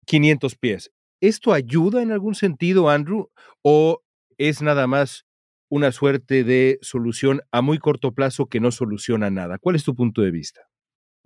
500 0.06 0.56
pies. 0.56 0.90
¿Esto 1.20 1.52
ayuda 1.52 2.02
en 2.02 2.12
algún 2.12 2.34
sentido, 2.34 2.88
Andrew? 2.90 3.30
¿O 3.62 4.02
es 4.38 4.62
nada 4.62 4.86
más 4.86 5.24
una 5.68 5.92
suerte 5.92 6.44
de 6.44 6.78
solución 6.82 7.40
a 7.50 7.62
muy 7.62 7.78
corto 7.78 8.12
plazo 8.12 8.46
que 8.46 8.60
no 8.60 8.70
soluciona 8.70 9.30
nada? 9.30 9.58
¿Cuál 9.58 9.76
es 9.76 9.84
tu 9.84 9.94
punto 9.94 10.22
de 10.22 10.30
vista? 10.30 10.68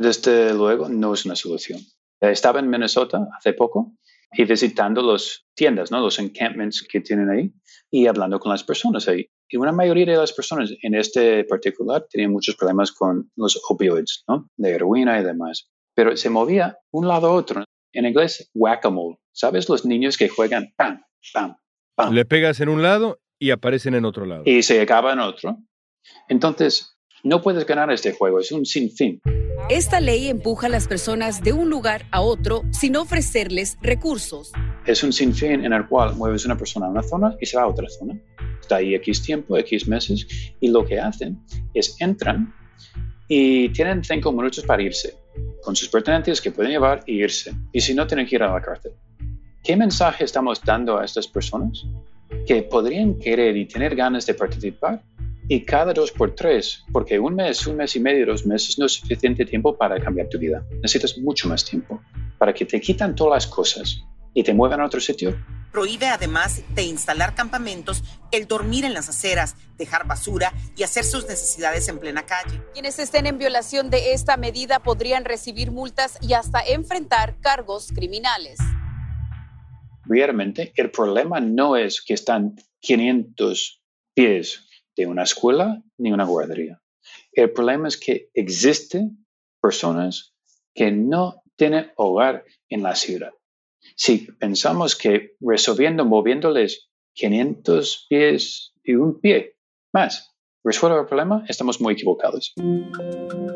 Desde 0.00 0.54
luego, 0.54 0.88
no 0.88 1.12
es 1.12 1.26
una 1.26 1.36
solución. 1.36 1.78
Estaba 2.22 2.58
en 2.58 2.70
Minnesota 2.70 3.28
hace 3.36 3.52
poco 3.52 3.92
y 4.32 4.46
visitando 4.46 5.02
las 5.02 5.44
tiendas, 5.54 5.90
¿no? 5.90 6.00
los 6.00 6.18
encampments 6.18 6.86
que 6.90 7.02
tienen 7.02 7.28
ahí 7.28 7.52
y 7.90 8.06
hablando 8.06 8.40
con 8.40 8.50
las 8.50 8.64
personas 8.64 9.08
ahí. 9.08 9.28
Y 9.46 9.58
una 9.58 9.72
mayoría 9.72 10.06
de 10.06 10.16
las 10.16 10.32
personas 10.32 10.72
en 10.80 10.94
este 10.94 11.44
particular 11.44 12.06
tenían 12.08 12.32
muchos 12.32 12.56
problemas 12.56 12.92
con 12.92 13.30
los 13.36 13.60
opioides, 13.68 14.24
¿no? 14.26 14.48
de 14.56 14.70
heroína 14.70 15.20
y 15.20 15.24
demás. 15.24 15.68
Pero 15.94 16.16
se 16.16 16.30
movía 16.30 16.78
un 16.92 17.06
lado 17.06 17.26
a 17.26 17.34
otro. 17.34 17.64
En 17.92 18.06
inglés, 18.06 18.50
whack-a-mole. 18.54 19.18
¿Sabes? 19.32 19.68
Los 19.68 19.84
niños 19.84 20.16
que 20.16 20.30
juegan 20.30 20.72
pam, 20.78 21.02
pam, 21.34 21.58
pam. 21.94 22.14
Le 22.14 22.24
pegas 22.24 22.60
en 22.60 22.70
un 22.70 22.82
lado 22.82 23.20
y 23.38 23.50
aparecen 23.50 23.94
en 23.94 24.06
otro 24.06 24.24
lado. 24.24 24.44
Y 24.46 24.62
se 24.62 24.80
acaba 24.80 25.12
en 25.12 25.18
otro. 25.18 25.58
Entonces, 26.28 26.96
no 27.22 27.42
puedes 27.42 27.66
ganar 27.66 27.90
este 27.90 28.12
juego, 28.12 28.40
es 28.40 28.52
un 28.52 28.64
sinfín. 28.64 29.20
Esta 29.68 30.00
ley 30.00 30.28
empuja 30.28 30.66
a 30.66 30.70
las 30.70 30.88
personas 30.88 31.42
de 31.42 31.52
un 31.52 31.70
lugar 31.70 32.06
a 32.10 32.22
otro 32.22 32.62
sin 32.72 32.96
ofrecerles 32.96 33.76
recursos. 33.82 34.52
Es 34.86 35.02
un 35.04 35.12
sinfín 35.12 35.64
en 35.64 35.72
el 35.72 35.86
cual 35.86 36.16
mueves 36.16 36.44
una 36.44 36.56
persona 36.56 36.86
a 36.86 36.90
una 36.90 37.02
zona 37.02 37.36
y 37.40 37.46
se 37.46 37.56
va 37.56 37.64
a 37.64 37.68
otra 37.68 37.88
zona. 37.88 38.18
Está 38.60 38.76
ahí 38.76 38.94
X 38.94 39.22
tiempo, 39.22 39.56
X 39.58 39.86
meses, 39.86 40.26
y 40.60 40.68
lo 40.68 40.84
que 40.84 40.98
hacen 40.98 41.38
es 41.74 41.96
entran 42.00 42.52
y 43.28 43.68
tienen 43.68 44.02
cinco 44.02 44.32
minutos 44.32 44.64
para 44.64 44.82
irse, 44.82 45.14
con 45.62 45.76
sus 45.76 45.88
pertenencias 45.88 46.40
que 46.40 46.50
pueden 46.50 46.72
llevar 46.72 47.04
y 47.06 47.22
irse. 47.22 47.52
Y 47.72 47.80
si 47.80 47.94
no, 47.94 48.06
tienen 48.06 48.26
que 48.26 48.34
ir 48.34 48.42
a 48.42 48.52
la 48.52 48.60
cárcel. 48.60 48.92
¿Qué 49.62 49.76
mensaje 49.76 50.24
estamos 50.24 50.60
dando 50.64 50.98
a 50.98 51.04
estas 51.04 51.28
personas? 51.28 51.86
Que 52.44 52.62
podrían 52.62 53.18
querer 53.18 53.56
y 53.56 53.66
tener 53.66 53.94
ganas 53.94 54.26
de 54.26 54.34
participar, 54.34 55.04
y 55.50 55.64
cada 55.64 55.92
dos 55.92 56.12
por 56.12 56.36
tres, 56.36 56.84
porque 56.92 57.18
un 57.18 57.34
mes, 57.34 57.66
un 57.66 57.76
mes 57.76 57.96
y 57.96 58.00
medio, 58.00 58.24
dos 58.24 58.46
meses 58.46 58.78
no 58.78 58.86
es 58.86 58.92
suficiente 58.92 59.44
tiempo 59.44 59.76
para 59.76 60.00
cambiar 60.00 60.28
tu 60.28 60.38
vida. 60.38 60.64
Necesitas 60.76 61.18
mucho 61.18 61.48
más 61.48 61.64
tiempo 61.64 62.00
para 62.38 62.54
que 62.54 62.64
te 62.64 62.80
quitan 62.80 63.16
todas 63.16 63.32
las 63.32 63.52
cosas 63.52 64.00
y 64.32 64.44
te 64.44 64.54
muevan 64.54 64.80
a 64.80 64.86
otro 64.86 65.00
sitio. 65.00 65.36
Prohíbe 65.72 66.06
además 66.06 66.62
de 66.72 66.84
instalar 66.84 67.34
campamentos 67.34 68.04
el 68.30 68.46
dormir 68.46 68.84
en 68.84 68.94
las 68.94 69.08
aceras, 69.08 69.56
dejar 69.76 70.06
basura 70.06 70.54
y 70.76 70.84
hacer 70.84 71.02
sus 71.02 71.26
necesidades 71.26 71.88
en 71.88 71.98
plena 71.98 72.24
calle. 72.24 72.62
Quienes 72.72 73.00
estén 73.00 73.26
en 73.26 73.38
violación 73.38 73.90
de 73.90 74.12
esta 74.12 74.36
medida 74.36 74.78
podrían 74.78 75.24
recibir 75.24 75.72
multas 75.72 76.16
y 76.20 76.34
hasta 76.34 76.60
enfrentar 76.60 77.40
cargos 77.40 77.88
criminales. 77.92 78.60
Realmente 80.04 80.72
el 80.76 80.92
problema 80.92 81.40
no 81.40 81.76
es 81.76 82.00
que 82.00 82.14
están 82.14 82.54
500 82.82 83.82
pies 84.14 84.69
una 85.06 85.22
escuela 85.22 85.82
ni 85.98 86.12
una 86.12 86.24
guardería. 86.24 86.80
El 87.32 87.52
problema 87.52 87.88
es 87.88 87.96
que 87.96 88.30
existen 88.34 89.26
personas 89.60 90.34
que 90.74 90.90
no 90.92 91.42
tienen 91.56 91.92
hogar 91.96 92.44
en 92.68 92.82
la 92.82 92.94
ciudad. 92.94 93.32
Si 93.96 94.30
pensamos 94.32 94.96
que 94.96 95.36
resolviendo, 95.40 96.04
moviéndoles 96.04 96.90
500 97.14 98.06
pies 98.08 98.72
y 98.82 98.94
un 98.94 99.20
pie 99.20 99.56
más, 99.92 100.34
resuelve 100.64 101.00
el 101.00 101.06
problema, 101.06 101.44
estamos 101.48 101.80
muy 101.80 101.94
equivocados. 101.94 102.52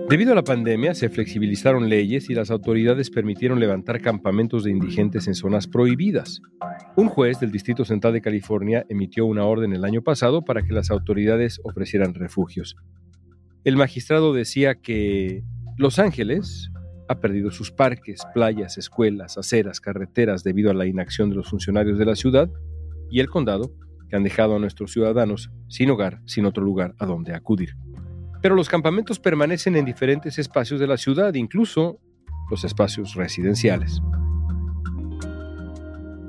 Debido 0.08 0.32
a 0.32 0.34
la 0.34 0.44
pandemia, 0.44 0.94
se 0.94 1.08
flexibilizaron 1.08 1.88
leyes 1.88 2.30
y 2.30 2.34
las 2.34 2.50
autoridades 2.50 3.10
permitieron 3.10 3.60
levantar 3.60 4.00
campamentos 4.00 4.64
de 4.64 4.70
indigentes 4.70 5.26
en 5.26 5.34
zonas 5.34 5.66
prohibidas. 5.66 6.40
Un 6.96 7.08
juez 7.08 7.40
del 7.40 7.52
Distrito 7.52 7.84
Central 7.84 8.12
de 8.12 8.20
California 8.20 8.84
emitió 8.88 9.26
una 9.26 9.44
orden 9.44 9.72
el 9.72 9.84
año 9.84 10.02
pasado 10.02 10.44
para 10.44 10.62
que 10.62 10.72
las 10.72 10.90
autoridades 10.90 11.60
ofrecieran 11.64 12.14
refugios. 12.14 12.76
El 13.64 13.76
magistrado 13.76 14.32
decía 14.32 14.74
que 14.74 15.42
Los 15.76 15.98
Ángeles 15.98 16.70
ha 17.08 17.20
perdido 17.20 17.50
sus 17.50 17.70
parques, 17.70 18.22
playas, 18.32 18.78
escuelas, 18.78 19.36
aceras, 19.36 19.80
carreteras 19.80 20.42
debido 20.42 20.70
a 20.70 20.74
la 20.74 20.86
inacción 20.86 21.30
de 21.30 21.36
los 21.36 21.50
funcionarios 21.50 21.98
de 21.98 22.04
la 22.06 22.14
ciudad 22.14 22.50
y 23.10 23.20
el 23.20 23.28
condado 23.28 23.72
han 24.16 24.24
dejado 24.24 24.56
a 24.56 24.58
nuestros 24.58 24.92
ciudadanos 24.92 25.50
sin 25.68 25.90
hogar, 25.90 26.20
sin 26.26 26.46
otro 26.46 26.64
lugar 26.64 26.94
a 26.98 27.06
donde 27.06 27.34
acudir. 27.34 27.76
Pero 28.42 28.54
los 28.54 28.68
campamentos 28.68 29.18
permanecen 29.18 29.76
en 29.76 29.84
diferentes 29.84 30.38
espacios 30.38 30.78
de 30.78 30.86
la 30.86 30.96
ciudad, 30.96 31.32
incluso 31.34 31.98
los 32.50 32.64
espacios 32.64 33.14
residenciales. 33.14 34.02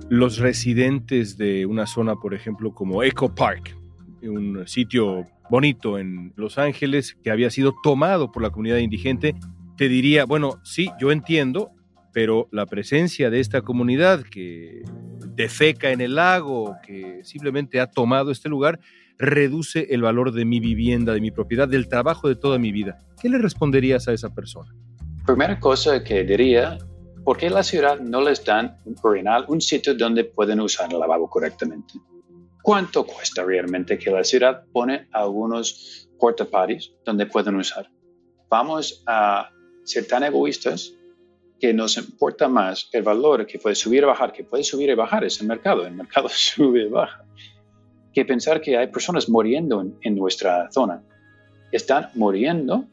Los 0.09 0.37
residentes 0.37 1.37
de 1.37 1.65
una 1.65 1.87
zona, 1.87 2.15
por 2.15 2.33
ejemplo, 2.33 2.73
como 2.73 3.03
Echo 3.03 3.33
Park, 3.33 3.75
un 4.21 4.67
sitio 4.67 5.25
bonito 5.49 5.99
en 5.99 6.33
Los 6.35 6.57
Ángeles 6.57 7.17
que 7.23 7.31
había 7.31 7.49
sido 7.49 7.75
tomado 7.83 8.31
por 8.31 8.41
la 8.43 8.49
comunidad 8.49 8.77
indigente, 8.77 9.35
te 9.77 9.89
diría, 9.89 10.25
bueno, 10.25 10.59
sí, 10.63 10.89
yo 10.99 11.11
entiendo, 11.11 11.71
pero 12.13 12.47
la 12.51 12.65
presencia 12.65 13.29
de 13.29 13.39
esta 13.39 13.61
comunidad 13.61 14.21
que 14.23 14.83
defeca 15.35 15.91
en 15.91 16.01
el 16.01 16.15
lago, 16.15 16.77
que 16.85 17.23
simplemente 17.23 17.79
ha 17.79 17.87
tomado 17.87 18.31
este 18.31 18.49
lugar, 18.49 18.79
reduce 19.17 19.87
el 19.91 20.01
valor 20.01 20.31
de 20.31 20.45
mi 20.45 20.59
vivienda, 20.59 21.13
de 21.13 21.21
mi 21.21 21.31
propiedad, 21.31 21.67
del 21.67 21.87
trabajo 21.87 22.27
de 22.27 22.35
toda 22.35 22.59
mi 22.59 22.71
vida. 22.71 22.99
¿Qué 23.21 23.29
le 23.29 23.37
responderías 23.37 24.07
a 24.07 24.13
esa 24.13 24.33
persona? 24.33 24.73
Primera 25.25 25.59
cosa 25.59 26.03
que 26.03 26.23
diría, 26.23 26.77
¿por 27.23 27.37
qué 27.37 27.49
la 27.49 27.63
ciudad 27.63 27.99
no 27.99 28.21
les 28.21 28.43
dan 28.43 28.77
un 28.85 28.95
urinal, 29.03 29.45
un 29.47 29.61
sitio 29.61 29.95
donde 29.95 30.25
pueden 30.25 30.59
usar 30.59 30.91
el 30.91 30.99
lavabo 30.99 31.29
correctamente? 31.29 31.95
¿Cuánto 32.61 33.05
cuesta 33.05 33.43
realmente 33.43 33.97
que 33.97 34.11
la 34.11 34.23
ciudad 34.23 34.63
pone 34.71 35.07
algunos 35.11 36.09
porta 36.19 36.47
donde 37.05 37.25
pueden 37.27 37.55
usar? 37.55 37.89
Vamos 38.49 39.03
a 39.05 39.49
ser 39.83 40.07
tan 40.07 40.23
egoístas 40.23 40.93
que 41.59 41.73
nos 41.73 41.97
importa 41.97 42.47
más 42.47 42.89
el 42.91 43.03
valor 43.03 43.45
que 43.45 43.59
puede 43.59 43.75
subir 43.75 44.03
y 44.03 44.05
bajar, 44.05 44.31
que 44.31 44.43
puede 44.43 44.63
subir 44.63 44.89
y 44.89 44.95
bajar, 44.95 45.23
es 45.23 45.39
el 45.41 45.47
mercado, 45.47 45.85
el 45.85 45.93
mercado 45.93 46.29
sube 46.31 46.83
y 46.83 46.89
baja, 46.89 47.23
que 48.13 48.25
pensar 48.25 48.61
que 48.61 48.77
hay 48.77 48.87
personas 48.87 49.29
muriendo 49.29 49.85
en, 50.01 50.15
nuestra 50.15 50.69
zona. 50.71 51.03
Están 51.71 52.09
muriendo 52.15 52.85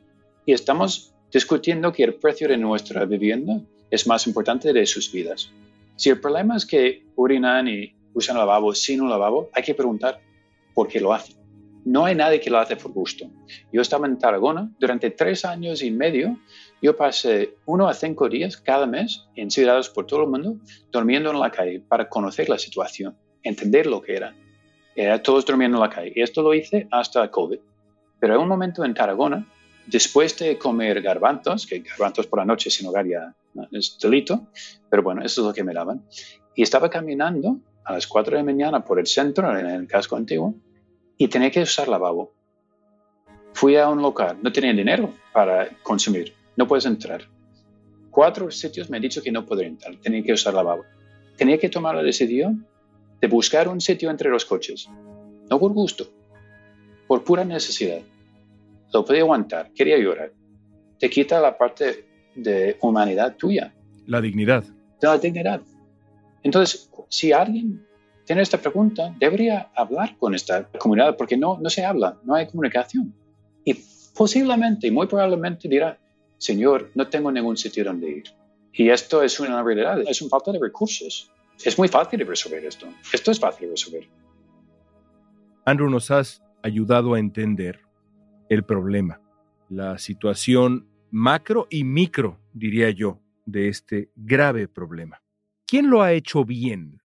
y 0.47 0.53
estamos 0.53 1.15
discutiendo 1.33 1.93
que 1.93 2.05
el 2.05 2.15
precio 2.15 2.49
de 2.49 2.57
nuestra 2.57 3.05
vivienda 3.05 3.61
es 3.91 4.07
más 4.07 4.27
importante 4.27 4.73
de 4.73 4.87
sus 4.87 5.13
vidas. 5.13 5.51
Si 5.97 6.11
el 6.11 6.21
problema 6.21 6.57
es 6.57 6.67
que 6.67 7.05
urinan 7.17 7.69
y 7.69 7.95
usan 8.15 8.37
lavabo 8.37 8.75
sin 8.75 9.01
un 9.01 9.11
lavabo, 9.11 9.51
hay 9.53 9.63
que 9.63 9.75
preguntar 9.75 10.21
por 10.75 10.89
qué 10.89 11.01
lo 11.01 11.13
hacen. 11.13 11.37
No 11.85 12.05
hay 12.05 12.15
nadie 12.15 12.41
que 12.41 12.51
lo 12.51 12.59
hace 12.59 12.77
por 12.77 12.93
gusto. 12.93 13.29
Yo 13.73 13.83
estaba 13.83 14.07
en 14.07 14.19
Tarragona 14.19 14.71
durante 14.79 15.11
tres 15.11 15.45
años 15.45 15.83
y 15.83 15.91
medio 15.91 16.39
yo 16.83 16.97
pasé 16.97 17.55
uno 17.65 17.89
a 17.89 17.95
cinco 17.95 18.29
días 18.29 18.57
cada 18.57 18.87
mes 18.87 19.25
en 19.37 19.49
por 19.95 20.05
todo 20.05 20.23
el 20.23 20.29
mundo 20.29 20.57
durmiendo 20.91 21.31
en 21.31 21.39
la 21.39 21.51
calle 21.51 21.81
para 21.81 22.09
conocer 22.09 22.49
la 22.49 22.59
situación, 22.59 23.17
entender 23.45 23.87
lo 23.87 24.03
que 24.03 24.17
era. 24.17 24.35
Era 24.97 25.23
todos 25.23 25.47
durmiendo 25.47 25.79
en 25.79 25.83
la 25.83 25.91
calle. 25.91 26.13
Y 26.15 26.21
esto 26.21 26.43
lo 26.43 26.53
hice 26.53 26.89
hasta 26.91 27.31
COVID. 27.31 27.61
Pero 28.19 28.35
en 28.35 28.41
un 28.41 28.49
momento 28.49 28.85
en 28.85 28.95
Tarragona, 28.95 29.47
después 29.87 30.37
de 30.39 30.59
comer 30.59 31.01
garbanzos, 31.01 31.67
que 31.67 31.79
garbanzos 31.81 32.27
por 32.27 32.41
la 32.41 32.45
noche 32.45 32.69
sin 32.69 32.89
hogar 32.89 33.07
ya 33.07 33.33
es 33.71 33.97
delito, 34.01 34.49
pero 34.91 35.05
bueno, 35.05 35.23
eso 35.23 35.43
es 35.43 35.47
lo 35.47 35.55
que 35.55 35.63
me 35.63 35.73
daban. 35.73 36.05
Y 36.57 36.63
estaba 36.63 36.91
caminando 36.91 37.61
a 37.85 37.93
las 37.93 38.09
4 38.09 38.33
de 38.33 38.39
la 38.39 38.45
mañana 38.45 38.85
por 38.85 38.99
el 38.99 39.07
centro, 39.07 39.57
en 39.57 39.67
el 39.67 39.87
casco 39.87 40.17
antiguo, 40.17 40.57
y 41.17 41.29
tenía 41.29 41.51
que 41.51 41.63
usar 41.63 41.87
lavabo. 41.87 42.33
Fui 43.53 43.77
a 43.77 43.89
un 43.89 44.03
local, 44.03 44.39
no 44.43 44.51
tenía 44.51 44.73
dinero 44.73 45.15
para 45.33 45.69
consumir 45.83 46.42
no 46.57 46.67
puedes 46.67 46.87
entrar. 46.87 47.23
Cuatro 48.11 48.51
sitios 48.51 48.91
me 48.91 48.99
han 48.99 49.03
dicho 49.03 49.23
que 49.23 49.33
no 49.33 49.47
podré 49.47 49.67
entrar, 49.67 49.97
tenía 49.97 50.23
que 50.23 50.33
usar 50.33 50.55
lavabo. 50.55 50.85
Tenía 51.37 51.59
que 51.59 51.69
tomar 51.69 51.95
la 51.95 52.03
decisión 52.03 52.67
de 53.21 53.29
buscar 53.29 53.69
un 53.69 53.81
sitio 53.81 54.11
entre 54.11 54.29
los 54.29 54.45
coches, 54.45 54.89
no 55.49 55.59
por 55.59 55.73
gusto, 55.73 56.07
por 57.07 57.25
pura 57.25 57.45
necesidad. 57.45 58.01
Lo 58.93 59.05
podía 59.05 59.23
aguantar, 59.23 59.71
quería 59.73 59.97
llorar. 59.97 60.33
Te 60.99 61.09
quita 61.09 61.41
la 61.41 61.57
parte 61.57 62.05
de 62.35 62.77
humanidad 62.81 63.37
tuya. 63.37 63.73
La 64.07 64.21
dignidad. 64.21 64.65
La 65.01 65.19
dignidad. 65.19 65.63
Entonces, 66.43 66.91
si 67.09 67.33
alguien 67.33 67.87
tiene 68.25 68.43
esta 68.43 68.59
pregunta, 68.59 69.15
debería 69.19 69.71
hablar 69.75 70.17
con 70.19 70.35
esta 70.35 70.65
comunidad 70.79 71.17
porque 71.17 71.37
no, 71.37 71.59
no 71.61 71.71
se 71.71 71.85
habla, 71.85 72.19
no 72.25 72.35
hay 72.35 72.47
comunicación. 72.47 73.15
Y 73.65 73.75
posiblemente, 74.17 74.91
muy 74.91 75.07
probablemente 75.07 75.69
dirá, 75.69 75.99
Señor, 76.43 76.91
no 76.97 77.07
tengo 77.07 77.31
ningún 77.31 77.57
sitio 77.57 77.85
donde 77.85 78.11
ir. 78.11 78.25
Y 78.73 78.89
esto 78.89 79.23
es 79.23 79.39
una 79.39 79.63
realidad, 79.63 80.01
es 80.09 80.21
una 80.23 80.31
falta 80.31 80.51
de 80.51 80.59
recursos. 80.59 81.31
Es 81.65 81.79
muy 81.79 81.87
fácil 81.87 82.19
de 82.19 82.25
resolver 82.25 82.65
esto. 82.65 82.89
Esto 83.13 83.31
es 83.31 83.39
fácil 83.39 83.69
de 83.69 83.75
resolver. 83.75 84.09
Andrew, 85.65 85.89
nos 85.89 86.11
has 86.11 86.43
ayudado 86.65 87.15
a 87.15 87.21
entender 87.21 87.83
el 88.49 88.65
problema, 88.65 89.21
la 89.69 89.99
situación 89.99 90.89
macro 91.13 91.69
y 91.71 91.85
micro, 91.85 92.41
diría 92.53 92.91
yo, 92.91 93.21
de 93.47 93.69
este 93.69 94.11
grave 94.17 94.67
problema. 94.67 95.23
¿Quién 95.65 95.91
lo 95.91 96.03
ha 96.03 96.13
hecho 96.13 96.45
bien? 96.45 97.01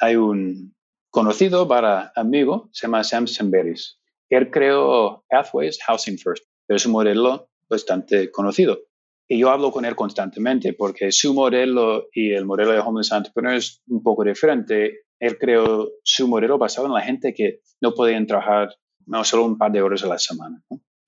Hay 0.00 0.16
un 0.16 0.74
conocido 1.10 1.68
para 1.68 2.10
amigo, 2.16 2.68
se 2.72 2.88
llama 2.88 3.04
Sam 3.04 3.28
Semberis. 3.28 4.00
Él 4.28 4.50
creó 4.50 5.24
Pathways 5.28 5.78
Housing 5.84 6.18
First, 6.18 6.44
es 6.66 6.84
un 6.84 6.92
modelo 6.92 7.49
bastante 7.70 8.30
conocido. 8.30 8.80
Y 9.28 9.38
yo 9.38 9.50
hablo 9.50 9.70
con 9.70 9.84
él 9.84 9.94
constantemente 9.94 10.72
porque 10.72 11.12
su 11.12 11.32
modelo 11.32 12.08
y 12.12 12.32
el 12.32 12.44
modelo 12.44 12.72
de 12.72 12.80
Homeless 12.80 13.12
Entrepreneur 13.12 13.54
es 13.54 13.80
un 13.86 14.02
poco 14.02 14.24
diferente. 14.24 15.04
Él 15.20 15.38
creó 15.38 15.88
su 16.02 16.26
modelo 16.26 16.58
basado 16.58 16.88
en 16.88 16.94
la 16.94 17.00
gente 17.00 17.32
que 17.32 17.60
no 17.80 17.94
podían 17.94 18.26
trabajar 18.26 18.74
no 19.06 19.22
solo 19.24 19.44
un 19.44 19.56
par 19.56 19.70
de 19.70 19.82
horas 19.82 20.02
a 20.02 20.08
la 20.08 20.18
semana. 20.18 20.60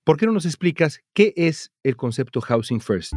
¿Por 0.05 0.17
qué 0.17 0.25
no 0.25 0.31
nos 0.31 0.45
explicas 0.45 1.01
qué 1.13 1.33
es 1.35 1.73
el 1.83 1.97
concepto 1.97 2.39
Housing 2.39 2.79
First? 2.79 3.13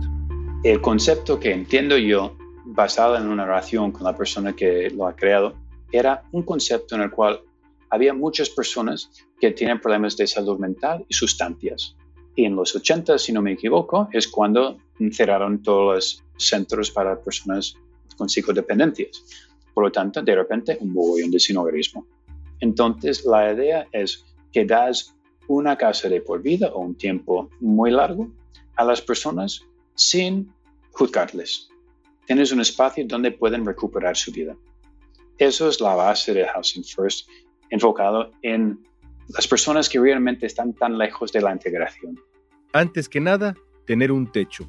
El 0.64 0.80
concepto 0.80 1.38
que 1.38 1.52
entiendo 1.52 1.96
yo, 1.96 2.36
basado 2.64 3.16
en 3.16 3.28
una 3.28 3.44
relación 3.44 3.92
con 3.92 4.02
la 4.02 4.16
persona 4.16 4.54
que 4.56 4.90
lo 4.90 5.06
ha 5.06 5.14
creado, 5.14 5.54
era 5.92 6.24
un 6.32 6.42
concepto 6.42 6.96
en 6.96 7.02
el 7.02 7.10
cual 7.10 7.40
había 7.90 8.12
muchas 8.12 8.50
personas 8.50 9.10
que 9.40 9.52
tienen 9.52 9.80
problemas 9.80 10.16
de 10.16 10.26
salud 10.26 10.58
mental 10.58 11.04
y 11.08 11.14
sustancias. 11.14 11.96
Y 12.36 12.44
en 12.44 12.54
los 12.54 12.76
80, 12.76 13.18
si 13.18 13.32
no 13.32 13.42
me 13.42 13.52
equivoco, 13.52 14.08
es 14.12 14.28
cuando 14.28 14.78
cerraron 15.10 15.62
todos 15.62 15.94
los 15.94 16.24
centros 16.36 16.90
para 16.90 17.18
personas 17.20 17.76
con 18.16 18.28
psicodependencias. 18.28 19.24
Por 19.74 19.84
lo 19.84 19.92
tanto, 19.92 20.22
de 20.22 20.34
repente, 20.34 20.78
un 20.80 20.92
mogollón 20.92 21.30
de 21.30 21.40
sinogarismo. 21.40 22.06
Entonces, 22.60 23.24
la 23.24 23.52
idea 23.52 23.88
es 23.90 24.24
que 24.52 24.64
das 24.64 25.14
una 25.48 25.76
casa 25.76 26.08
de 26.08 26.20
por 26.20 26.42
vida 26.42 26.70
o 26.72 26.80
un 26.80 26.94
tiempo 26.94 27.50
muy 27.60 27.90
largo 27.90 28.30
a 28.76 28.84
las 28.84 29.00
personas 29.00 29.62
sin 29.94 30.52
juzgarles. 30.92 31.68
Tienes 32.26 32.52
un 32.52 32.60
espacio 32.60 33.04
donde 33.06 33.30
pueden 33.30 33.64
recuperar 33.64 34.16
su 34.16 34.32
vida. 34.32 34.56
Eso 35.38 35.68
es 35.68 35.80
la 35.80 35.94
base 35.94 36.34
de 36.34 36.46
Housing 36.46 36.84
First, 36.84 37.28
enfocado 37.70 38.30
en 38.42 38.82
las 39.28 39.46
personas 39.46 39.88
que 39.88 40.00
realmente 40.00 40.46
están 40.46 40.74
tan 40.74 40.98
lejos 40.98 41.32
de 41.32 41.40
la 41.40 41.52
integración. 41.52 42.18
Antes 42.72 43.08
que 43.08 43.20
nada, 43.20 43.54
tener 43.86 44.12
un 44.12 44.30
techo. 44.30 44.68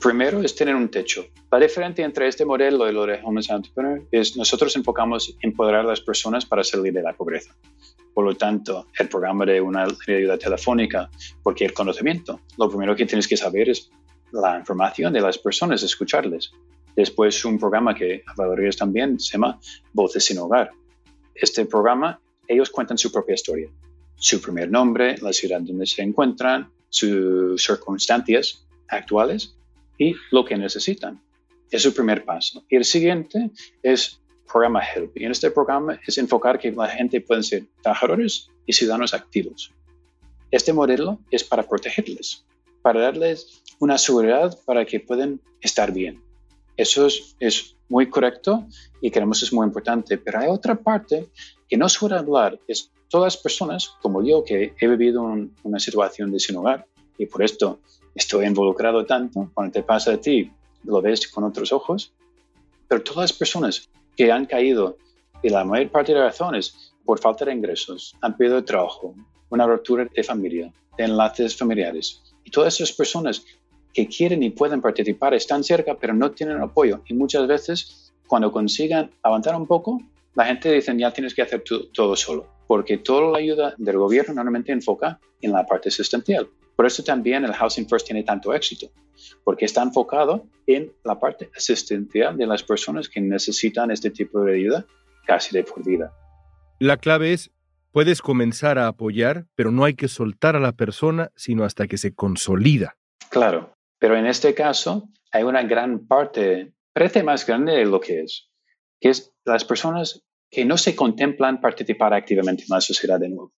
Primero 0.00 0.42
es 0.42 0.56
tener 0.56 0.74
un 0.74 0.88
techo. 0.90 1.26
La 1.50 1.60
diferencia 1.60 2.04
entre 2.04 2.26
este 2.26 2.44
modelo 2.44 2.88
y 2.88 2.92
lo 2.92 3.06
de 3.06 3.20
Homeless 3.22 3.50
Entrepreneur 3.50 4.02
es 4.10 4.36
nosotros 4.36 4.74
enfocamos 4.74 5.36
en 5.40 5.50
empoderar 5.50 5.82
a 5.82 5.88
las 5.88 6.00
personas 6.00 6.44
para 6.44 6.64
salir 6.64 6.92
de 6.92 7.02
la 7.02 7.12
pobreza. 7.12 7.54
Por 8.12 8.24
lo 8.24 8.34
tanto, 8.34 8.88
el 8.98 9.08
programa 9.08 9.46
de 9.46 9.60
una 9.60 9.86
ayuda 10.08 10.36
telefónica, 10.36 11.08
porque 11.42 11.64
el 11.64 11.72
conocimiento, 11.72 12.40
lo 12.58 12.68
primero 12.68 12.96
que 12.96 13.06
tienes 13.06 13.28
que 13.28 13.36
saber 13.36 13.70
es 13.70 13.90
la 14.32 14.58
información 14.58 15.12
de 15.12 15.20
las 15.20 15.38
personas, 15.38 15.82
escucharles. 15.84 16.50
Después 16.96 17.44
un 17.44 17.58
programa 17.58 17.94
que 17.94 18.24
valorías 18.36 18.76
también 18.76 19.20
se 19.20 19.34
llama 19.34 19.60
Voces 19.92 20.24
sin 20.24 20.38
Hogar. 20.38 20.72
Este 21.34 21.64
programa, 21.64 22.20
ellos 22.52 22.70
cuentan 22.70 22.98
su 22.98 23.10
propia 23.10 23.34
historia 23.34 23.70
su 24.22 24.40
primer 24.40 24.70
nombre, 24.70 25.16
la 25.20 25.32
ciudad 25.32 25.60
donde 25.60 25.84
se 25.84 26.00
encuentran, 26.00 26.70
sus 26.88 27.60
circunstancias 27.60 28.64
actuales 28.86 29.56
y 29.98 30.14
lo 30.30 30.44
que 30.44 30.56
necesitan. 30.56 31.20
Es 31.68 31.84
el 31.86 31.92
primer 31.92 32.24
paso. 32.24 32.64
Y 32.68 32.76
el 32.76 32.84
siguiente 32.84 33.50
es 33.82 34.20
programa 34.46 34.80
HELP. 34.80 35.16
Y 35.16 35.24
en 35.24 35.32
este 35.32 35.50
programa 35.50 35.98
es 36.06 36.18
enfocar 36.18 36.60
que 36.60 36.70
la 36.70 36.86
gente 36.86 37.20
puede 37.20 37.42
ser 37.42 37.64
trabajadores 37.82 38.48
y 38.64 38.72
ciudadanos 38.72 39.12
activos. 39.12 39.72
Este 40.52 40.72
modelo 40.72 41.18
es 41.32 41.42
para 41.42 41.64
protegerles, 41.64 42.44
para 42.80 43.00
darles 43.00 43.64
una 43.80 43.98
seguridad 43.98 44.56
para 44.64 44.84
que 44.84 45.00
puedan 45.00 45.40
estar 45.60 45.92
bien. 45.92 46.22
Eso 46.76 47.06
es, 47.06 47.34
es 47.40 47.74
muy 47.88 48.08
correcto 48.08 48.68
y 49.00 49.10
creemos 49.10 49.42
es 49.42 49.52
muy 49.52 49.66
importante, 49.66 50.16
pero 50.16 50.38
hay 50.38 50.48
otra 50.48 50.76
parte 50.76 51.28
que 51.72 51.78
no 51.78 51.88
suele 51.88 52.16
hablar, 52.16 52.60
es 52.68 52.90
todas 53.08 53.38
personas 53.38 53.96
como 54.02 54.22
yo 54.22 54.44
que 54.44 54.74
he 54.78 54.86
vivido 54.86 55.22
una 55.62 55.78
situación 55.78 56.30
de 56.30 56.38
sin 56.38 56.56
hogar 56.56 56.84
y 57.16 57.24
por 57.24 57.42
esto 57.42 57.78
estoy 58.14 58.44
involucrado 58.44 59.06
tanto, 59.06 59.50
cuando 59.54 59.72
te 59.72 59.82
pasa 59.82 60.12
a 60.12 60.18
ti 60.18 60.52
lo 60.84 61.00
ves 61.00 61.28
con 61.28 61.44
otros 61.44 61.72
ojos, 61.72 62.12
pero 62.86 63.02
todas 63.02 63.30
las 63.30 63.32
personas 63.32 63.88
que 64.14 64.30
han 64.30 64.44
caído 64.44 64.98
y 65.42 65.48
la 65.48 65.64
mayor 65.64 65.90
parte 65.90 66.12
de 66.12 66.18
las 66.18 66.38
razones 66.38 66.92
por 67.06 67.18
falta 67.18 67.46
de 67.46 67.54
ingresos, 67.54 68.14
han 68.20 68.36
perdido 68.36 68.62
trabajo, 68.62 69.14
una 69.48 69.66
ruptura 69.66 70.06
de 70.14 70.22
familia, 70.22 70.70
de 70.98 71.04
enlaces 71.04 71.56
familiares. 71.56 72.20
Y 72.44 72.50
todas 72.50 72.74
esas 72.74 72.92
personas 72.94 73.46
que 73.94 74.06
quieren 74.06 74.42
y 74.42 74.50
pueden 74.50 74.82
participar 74.82 75.32
están 75.32 75.64
cerca, 75.64 75.94
pero 75.94 76.12
no 76.12 76.32
tienen 76.32 76.60
apoyo. 76.60 77.00
Y 77.06 77.14
muchas 77.14 77.46
veces, 77.46 78.12
cuando 78.26 78.52
consigan 78.52 79.10
avanzar 79.22 79.56
un 79.56 79.66
poco, 79.66 80.02
la 80.34 80.46
gente 80.46 80.72
dice, 80.72 80.94
ya 80.96 81.12
tienes 81.12 81.34
que 81.34 81.42
hacer 81.42 81.62
todo 81.92 82.16
solo, 82.16 82.48
porque 82.66 82.98
toda 82.98 83.30
la 83.30 83.38
ayuda 83.38 83.74
del 83.78 83.98
gobierno 83.98 84.34
normalmente 84.34 84.72
enfoca 84.72 85.20
en 85.40 85.52
la 85.52 85.66
parte 85.66 85.88
asistencial. 85.88 86.48
Por 86.76 86.86
eso 86.86 87.02
también 87.04 87.44
el 87.44 87.52
Housing 87.52 87.88
First 87.88 88.06
tiene 88.06 88.22
tanto 88.22 88.54
éxito, 88.54 88.90
porque 89.44 89.66
está 89.66 89.82
enfocado 89.82 90.46
en 90.66 90.92
la 91.04 91.20
parte 91.20 91.50
asistencial 91.54 92.36
de 92.36 92.46
las 92.46 92.62
personas 92.62 93.08
que 93.08 93.20
necesitan 93.20 93.90
este 93.90 94.10
tipo 94.10 94.42
de 94.42 94.54
ayuda 94.54 94.86
casi 95.26 95.54
de 95.54 95.64
por 95.64 95.84
vida. 95.84 96.12
La 96.78 96.96
clave 96.96 97.32
es, 97.32 97.50
puedes 97.92 98.22
comenzar 98.22 98.78
a 98.78 98.88
apoyar, 98.88 99.46
pero 99.54 99.70
no 99.70 99.84
hay 99.84 99.94
que 99.94 100.08
soltar 100.08 100.56
a 100.56 100.60
la 100.60 100.72
persona, 100.72 101.30
sino 101.36 101.64
hasta 101.64 101.86
que 101.86 101.98
se 101.98 102.14
consolida. 102.14 102.96
Claro, 103.30 103.74
pero 103.98 104.16
en 104.16 104.26
este 104.26 104.54
caso 104.54 105.08
hay 105.30 105.42
una 105.42 105.62
gran 105.62 106.06
parte, 106.06 106.72
parece 106.92 107.22
más 107.22 107.46
grande 107.46 107.72
de 107.72 107.84
lo 107.84 108.00
que 108.00 108.22
es, 108.22 108.50
que 109.02 109.10
es 109.10 109.34
las 109.44 109.64
personas 109.64 110.22
que 110.48 110.64
no 110.64 110.78
se 110.78 110.94
contemplan 110.94 111.60
participar 111.60 112.14
activamente 112.14 112.62
en 112.62 112.68
la 112.70 112.80
sociedad 112.80 113.18
de 113.18 113.30
nuevo. 113.30 113.52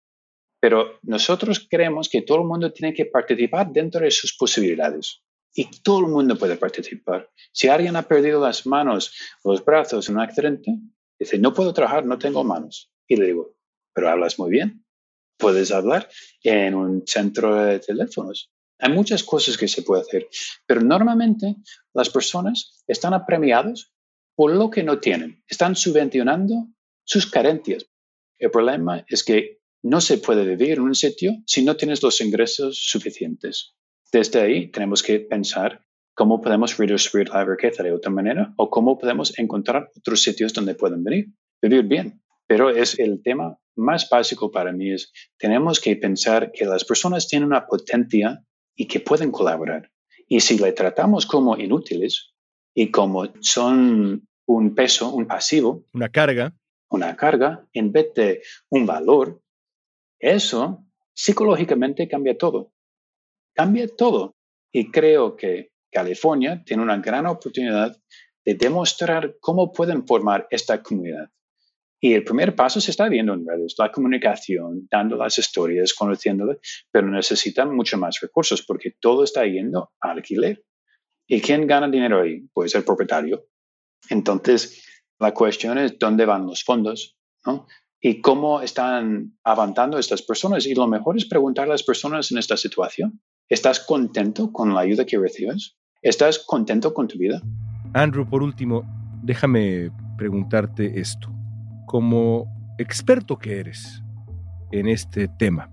Pero 0.59 0.97
nosotros 1.03 1.67
creemos 1.69 2.09
que 2.09 2.23
todo 2.23 2.39
el 2.39 2.47
mundo 2.47 2.73
tiene 2.73 2.95
que 2.95 3.05
participar 3.05 3.71
dentro 3.71 4.01
de 4.01 4.09
sus 4.09 4.35
posibilidades. 4.35 5.21
Y 5.53 5.69
todo 5.83 5.99
el 5.99 6.07
mundo 6.07 6.35
puede 6.35 6.57
participar. 6.57 7.29
Si 7.51 7.67
alguien 7.67 7.95
ha 7.95 8.01
perdido 8.01 8.41
las 8.41 8.65
manos 8.65 9.13
los 9.43 9.63
brazos 9.63 10.09
en 10.09 10.15
un 10.15 10.21
accidente, 10.21 10.79
dice, 11.19 11.37
no 11.37 11.53
puedo 11.53 11.73
trabajar, 11.73 12.05
no 12.05 12.17
tengo 12.17 12.43
manos. 12.43 12.91
Y 13.07 13.15
le 13.15 13.27
digo, 13.27 13.55
pero 13.93 14.09
hablas 14.09 14.39
muy 14.39 14.49
bien. 14.49 14.83
Puedes 15.37 15.71
hablar 15.71 16.09
en 16.41 16.73
un 16.73 17.03
centro 17.05 17.55
de 17.55 17.79
teléfonos. 17.79 18.51
Hay 18.79 18.91
muchas 18.91 19.23
cosas 19.23 19.57
que 19.57 19.67
se 19.67 19.83
puede 19.83 20.01
hacer, 20.01 20.27
pero 20.65 20.81
normalmente 20.81 21.55
las 21.93 22.09
personas 22.09 22.83
están 22.87 23.13
apremiadas 23.13 23.94
por 24.35 24.53
lo 24.53 24.69
que 24.69 24.83
no 24.83 24.99
tienen. 24.99 25.43
Están 25.47 25.75
subvencionando 25.75 26.67
sus 27.03 27.29
carencias. 27.29 27.85
El 28.37 28.51
problema 28.51 29.05
es 29.07 29.23
que 29.23 29.59
no 29.83 30.01
se 30.01 30.17
puede 30.17 30.45
vivir 30.45 30.73
en 30.73 30.81
un 30.81 30.95
sitio 30.95 31.31
si 31.45 31.63
no 31.63 31.75
tienes 31.77 32.03
los 32.03 32.19
ingresos 32.21 32.77
suficientes. 32.77 33.75
Desde 34.11 34.41
ahí 34.41 34.71
tenemos 34.71 35.03
que 35.03 35.19
pensar 35.19 35.85
cómo 36.13 36.41
podemos 36.41 36.77
reducir 36.77 37.29
la 37.29 37.45
riqueza 37.45 37.83
de 37.83 37.91
otra 37.91 38.11
manera 38.11 38.53
o 38.57 38.69
cómo 38.69 38.97
podemos 38.97 39.37
encontrar 39.37 39.89
otros 39.95 40.21
sitios 40.23 40.53
donde 40.53 40.75
pueden 40.75 41.03
venir, 41.03 41.27
vivir 41.61 41.83
bien. 41.83 42.21
Pero 42.47 42.69
es 42.69 42.97
el 42.99 43.21
tema 43.21 43.57
más 43.75 44.07
básico 44.09 44.51
para 44.51 44.71
mí 44.71 44.91
es 44.91 45.11
tenemos 45.37 45.79
que 45.79 45.95
pensar 45.95 46.51
que 46.51 46.65
las 46.65 46.85
personas 46.85 47.27
tienen 47.27 47.47
una 47.47 47.67
potencia 47.67 48.43
y 48.75 48.87
que 48.87 48.99
pueden 48.99 49.31
colaborar. 49.31 49.91
Y 50.27 50.39
si 50.39 50.57
le 50.57 50.71
tratamos 50.71 51.25
como 51.25 51.57
inútiles 51.57 52.33
y 52.75 52.91
como 52.91 53.33
son 53.39 54.27
un 54.47 54.75
peso, 54.75 55.11
un 55.11 55.25
pasivo, 55.25 55.85
una 55.93 56.09
carga, 56.09 56.53
una 56.89 57.15
carga 57.15 57.65
en 57.73 57.91
vez 57.91 58.13
de 58.13 58.43
un 58.69 58.85
valor, 58.85 59.41
eso 60.19 60.85
psicológicamente 61.13 62.07
cambia 62.07 62.37
todo. 62.37 62.73
Cambia 63.53 63.87
todo. 63.87 64.35
Y 64.71 64.91
creo 64.91 65.35
que 65.35 65.71
California 65.89 66.61
tiene 66.65 66.83
una 66.83 66.97
gran 66.97 67.25
oportunidad 67.25 67.97
de 68.43 68.53
demostrar 68.53 69.37
cómo 69.39 69.71
pueden 69.71 70.05
formar 70.05 70.45
esta 70.51 70.83
comunidad. 70.83 71.29
Y 72.01 72.13
el 72.13 72.23
primer 72.25 72.55
paso 72.55 72.81
se 72.81 72.91
está 72.91 73.07
viendo 73.07 73.33
en 73.33 73.47
redes, 73.47 73.75
la 73.77 73.91
comunicación, 73.91 74.87
dando 74.91 75.15
las 75.15 75.39
historias, 75.39 75.93
conociéndole, 75.93 76.59
pero 76.91 77.07
necesitan 77.07 77.73
mucho 77.73 77.97
más 77.97 78.19
recursos 78.21 78.61
porque 78.61 78.91
todo 78.99 79.23
está 79.23 79.45
yendo 79.45 79.93
a 80.01 80.11
alquiler. 80.11 80.63
¿Y 81.27 81.41
quién 81.41 81.67
gana 81.67 81.89
dinero 81.89 82.21
ahí? 82.21 82.47
Pues 82.53 82.75
el 82.75 82.83
propietario. 82.83 83.47
Entonces, 84.09 84.83
la 85.19 85.33
cuestión 85.33 85.77
es 85.77 85.97
dónde 85.97 86.25
van 86.25 86.45
los 86.45 86.63
fondos, 86.63 87.17
¿no? 87.45 87.67
Y 87.99 88.21
cómo 88.21 88.61
están 88.61 89.37
avanzando 89.43 89.97
estas 89.97 90.21
personas. 90.21 90.67
Y 90.67 90.75
lo 90.75 90.87
mejor 90.87 91.17
es 91.17 91.25
preguntar 91.25 91.65
a 91.65 91.69
las 91.69 91.83
personas 91.83 92.31
en 92.31 92.37
esta 92.37 92.57
situación. 92.57 93.21
¿Estás 93.49 93.79
contento 93.79 94.51
con 94.51 94.73
la 94.73 94.81
ayuda 94.81 95.05
que 95.05 95.17
recibes? 95.17 95.77
¿Estás 96.01 96.39
contento 96.39 96.93
con 96.93 97.07
tu 97.07 97.17
vida? 97.17 97.41
Andrew, 97.93 98.27
por 98.29 98.43
último, 98.43 98.83
déjame 99.23 99.91
preguntarte 100.17 100.99
esto. 100.99 101.31
Como 101.87 102.45
experto 102.77 103.37
que 103.37 103.59
eres 103.59 104.03
en 104.71 104.87
este 104.87 105.27
tema, 105.27 105.71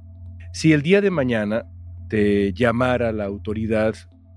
si 0.53 0.73
el 0.73 0.83
día 0.83 1.01
de 1.01 1.11
mañana 1.11 1.67
te 2.09 2.53
llamara 2.53 3.13
la 3.13 3.25
autoridad 3.25 3.95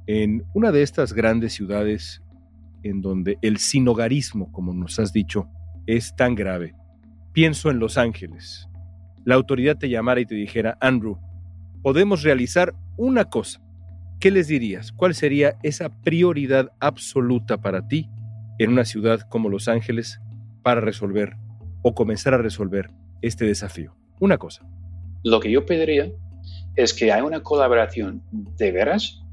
en 0.08 0.46
una 0.54 0.72
de 0.72 0.82
estas 0.82 1.14
grandes 1.14 1.54
ciudades 1.54 2.22
en 2.84 3.02
donde 3.02 3.38
el 3.42 3.58
sinogarismo, 3.58 4.52
como 4.52 4.74
nos 4.74 5.00
has 5.00 5.12
dicho, 5.12 5.48
es 5.88 6.16
tan 6.16 6.36
grave, 6.36 6.76
pienso 7.34 7.70
en 7.70 7.80
Los 7.80 7.98
Ángeles, 7.98 8.70
la 9.24 9.36
autoridad 9.36 9.78
te 9.78 9.90
llamara 9.90 10.22
y 10.22 10.26
te 10.26 10.36
dijera, 10.36 10.78
Andrew, 10.80 11.18
podemos 11.82 12.22
realizar 12.22 12.74
una 12.98 13.26
cosa 13.26 13.66
¿qué 14.20 14.32
les 14.32 14.48
dirías? 14.48 14.92
¿Cuál 14.92 15.14
sería 15.14 15.58
esa 15.64 15.90
prioridad 15.90 16.72
absoluta 16.80 17.62
para 17.62 17.88
ti 17.88 18.10
en 18.58 18.72
una 18.72 18.86
ciudad 18.86 19.22
como 19.22 19.50
Los 19.50 19.68
Ángeles 19.68 20.20
para 20.64 20.82
resolver 20.82 21.36
o 21.84 21.94
comenzar 21.94 22.34
a 22.34 22.38
resolver 22.38 22.90
este 23.22 23.46
desafío? 23.46 23.96
Una 24.20 24.38
cosa. 24.38 24.66
Lo 25.24 25.40
que 25.40 25.52
yo 25.52 25.66
pediría 25.66 26.12
es 26.76 26.94
que 26.94 27.12
haya 27.12 27.24
una 27.24 27.42
colaboración 27.42 28.24
de 28.32 28.72
veras 28.72 29.24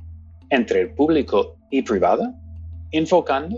entre 0.52 0.82
el 0.82 0.90
público 0.90 1.56
y 1.70 1.80
privada, 1.80 2.38
enfocando 2.90 3.56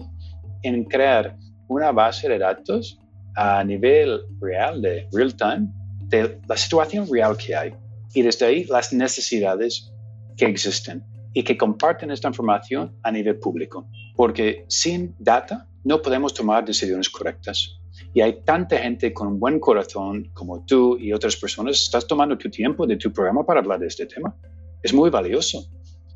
en 0.62 0.85
crear 0.85 1.37
una 1.66 1.90
base 1.90 2.28
de 2.28 2.38
datos 2.38 3.00
a 3.35 3.64
nivel 3.64 4.20
real, 4.40 4.80
de 4.80 5.09
real 5.12 5.35
time, 5.35 5.68
de 6.04 6.38
la 6.48 6.57
situación 6.57 7.09
real 7.12 7.37
que 7.37 7.57
hay 7.57 7.74
y 8.14 8.22
desde 8.22 8.46
ahí 8.46 8.64
las 8.66 8.92
necesidades 8.92 9.92
que 10.37 10.46
existen 10.46 11.02
y 11.33 11.42
que 11.42 11.57
comparten 11.57 12.12
esta 12.12 12.28
información 12.28 12.96
a 13.02 13.11
nivel 13.11 13.40
público, 13.40 13.88
porque 14.14 14.64
sin 14.68 15.16
data 15.18 15.66
no 15.83 16.00
podemos 16.00 16.33
tomar 16.33 16.64
decisiones 16.64 17.11
correctas. 17.11 17.76
Y 18.12 18.20
hay 18.20 18.44
tanta 18.44 18.78
gente 18.78 19.12
con 19.12 19.40
buen 19.40 19.59
corazón 19.59 20.30
como 20.33 20.64
tú 20.64 20.96
y 20.96 21.12
otras 21.12 21.35
personas, 21.35 21.83
estás 21.83 22.07
tomando 22.07 22.38
tu 22.38 22.48
tiempo 22.50 22.87
de 22.87 22.96
tu 22.96 23.12
programa 23.12 23.44
para 23.44 23.59
hablar 23.59 23.80
de 23.80 23.88
este 23.88 24.07
tema. 24.07 24.37
Es 24.80 24.94
muy 24.94 25.11
valioso 25.11 25.64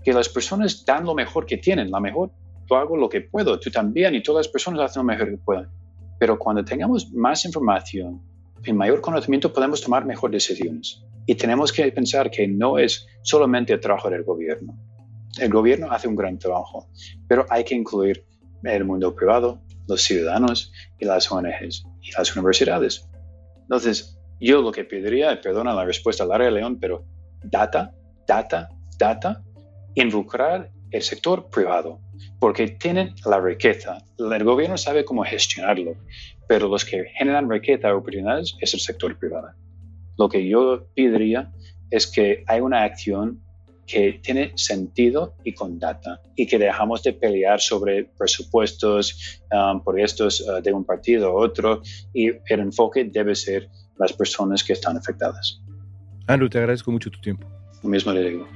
que 0.04 0.12
las 0.12 0.28
personas 0.28 0.84
dan 0.84 1.04
lo 1.04 1.14
mejor 1.14 1.46
que 1.46 1.56
tienen, 1.56 1.90
la 1.90 2.00
mejor. 2.00 2.30
Yo 2.68 2.76
hago 2.76 2.96
lo 2.96 3.08
que 3.08 3.22
puedo, 3.22 3.58
tú 3.58 3.70
también, 3.70 4.14
y 4.14 4.22
todas 4.22 4.46
las 4.46 4.52
personas 4.52 4.80
hacen 4.82 5.00
lo 5.00 5.04
mejor 5.04 5.30
que 5.30 5.38
pueden. 5.38 5.68
Pero 6.18 6.38
cuando 6.38 6.64
tengamos 6.64 7.10
más 7.12 7.44
información 7.44 8.20
y 8.64 8.72
mayor 8.72 9.00
conocimiento, 9.00 9.52
podemos 9.52 9.80
tomar 9.80 10.04
mejores 10.04 10.46
decisiones. 10.46 11.02
Y 11.26 11.34
tenemos 11.34 11.72
que 11.72 11.90
pensar 11.92 12.30
que 12.30 12.46
no 12.48 12.78
es 12.78 13.06
solamente 13.22 13.72
el 13.72 13.80
trabajo 13.80 14.10
del 14.10 14.24
gobierno, 14.24 14.76
el 15.38 15.50
gobierno 15.50 15.90
hace 15.90 16.08
un 16.08 16.16
gran 16.16 16.38
trabajo, 16.38 16.88
pero 17.28 17.46
hay 17.50 17.64
que 17.64 17.74
incluir 17.74 18.24
el 18.64 18.84
mundo 18.84 19.14
privado, 19.14 19.60
los 19.86 20.02
ciudadanos 20.02 20.72
y 20.98 21.04
las 21.04 21.30
ONGs 21.30 21.84
y 22.02 22.10
las 22.12 22.34
universidades. 22.34 23.08
Entonces, 23.62 24.18
yo 24.40 24.62
lo 24.62 24.72
que 24.72 24.84
pediría, 24.84 25.40
perdona 25.40 25.74
la 25.74 25.84
respuesta 25.84 26.24
larga 26.24 26.50
León, 26.50 26.78
pero 26.80 27.04
data, 27.42 27.94
data, 28.26 28.68
data, 28.98 29.42
involucrar 30.02 30.70
el 30.90 31.02
sector 31.02 31.48
privado, 31.50 32.00
porque 32.38 32.68
tienen 32.68 33.14
la 33.24 33.40
riqueza. 33.40 33.98
El 34.18 34.44
gobierno 34.44 34.76
sabe 34.76 35.04
cómo 35.04 35.24
gestionarlo, 35.24 35.96
pero 36.46 36.68
los 36.68 36.84
que 36.84 37.04
generan 37.16 37.50
riqueza 37.50 37.92
o 37.92 37.98
oportunidades 37.98 38.56
es 38.60 38.74
el 38.74 38.80
sector 38.80 39.18
privado. 39.18 39.48
Lo 40.16 40.28
que 40.28 40.46
yo 40.48 40.86
pediría 40.94 41.52
es 41.90 42.06
que 42.06 42.44
hay 42.46 42.60
una 42.60 42.84
acción 42.84 43.40
que 43.86 44.20
tiene 44.22 44.52
sentido 44.54 45.34
y 45.44 45.52
con 45.54 45.78
data 45.78 46.20
y 46.36 46.46
que 46.46 46.58
dejamos 46.58 47.02
de 47.02 47.14
pelear 47.14 47.58
sobre 47.58 48.04
presupuestos, 48.04 49.40
um, 49.50 49.82
por 49.82 49.98
estos 49.98 50.42
uh, 50.42 50.60
de 50.60 50.72
un 50.72 50.84
partido 50.84 51.32
u 51.32 51.38
otro 51.38 51.80
y 52.12 52.28
el 52.28 52.60
enfoque 52.60 53.04
debe 53.04 53.34
ser 53.34 53.70
las 53.98 54.12
personas 54.12 54.62
que 54.62 54.74
están 54.74 54.98
afectadas. 54.98 55.62
Andrew, 56.26 56.50
te 56.50 56.58
agradezco 56.58 56.92
mucho 56.92 57.10
tu 57.10 57.18
tiempo. 57.20 57.48
Lo 57.82 57.88
mismo 57.88 58.12
le 58.12 58.28
digo. 58.28 58.46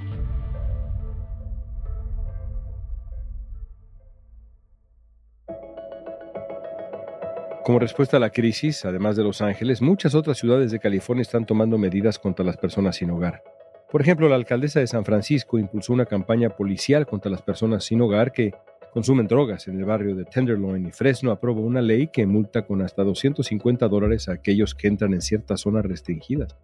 Como 7.64 7.78
respuesta 7.78 8.16
a 8.16 8.20
la 8.20 8.30
crisis, 8.30 8.84
además 8.84 9.14
de 9.14 9.22
Los 9.22 9.40
Ángeles, 9.40 9.80
muchas 9.80 10.16
otras 10.16 10.36
ciudades 10.36 10.72
de 10.72 10.80
California 10.80 11.22
están 11.22 11.46
tomando 11.46 11.78
medidas 11.78 12.18
contra 12.18 12.44
las 12.44 12.56
personas 12.56 12.96
sin 12.96 13.10
hogar. 13.10 13.44
Por 13.88 14.02
ejemplo, 14.02 14.28
la 14.28 14.34
alcaldesa 14.34 14.80
de 14.80 14.88
San 14.88 15.04
Francisco 15.04 15.60
impulsó 15.60 15.92
una 15.92 16.06
campaña 16.06 16.50
policial 16.50 17.06
contra 17.06 17.30
las 17.30 17.40
personas 17.40 17.84
sin 17.84 18.00
hogar 18.00 18.32
que 18.32 18.52
consumen 18.92 19.28
drogas 19.28 19.68
en 19.68 19.78
el 19.78 19.84
barrio 19.84 20.16
de 20.16 20.24
Tenderloin 20.24 20.84
y 20.84 20.90
Fresno 20.90 21.30
aprobó 21.30 21.60
una 21.60 21.80
ley 21.80 22.08
que 22.08 22.26
multa 22.26 22.66
con 22.66 22.82
hasta 22.82 23.04
250 23.04 23.86
dólares 23.86 24.28
a 24.28 24.32
aquellos 24.32 24.74
que 24.74 24.88
entran 24.88 25.14
en 25.14 25.22
ciertas 25.22 25.60
zonas 25.60 25.84
restringidas. 25.86 26.56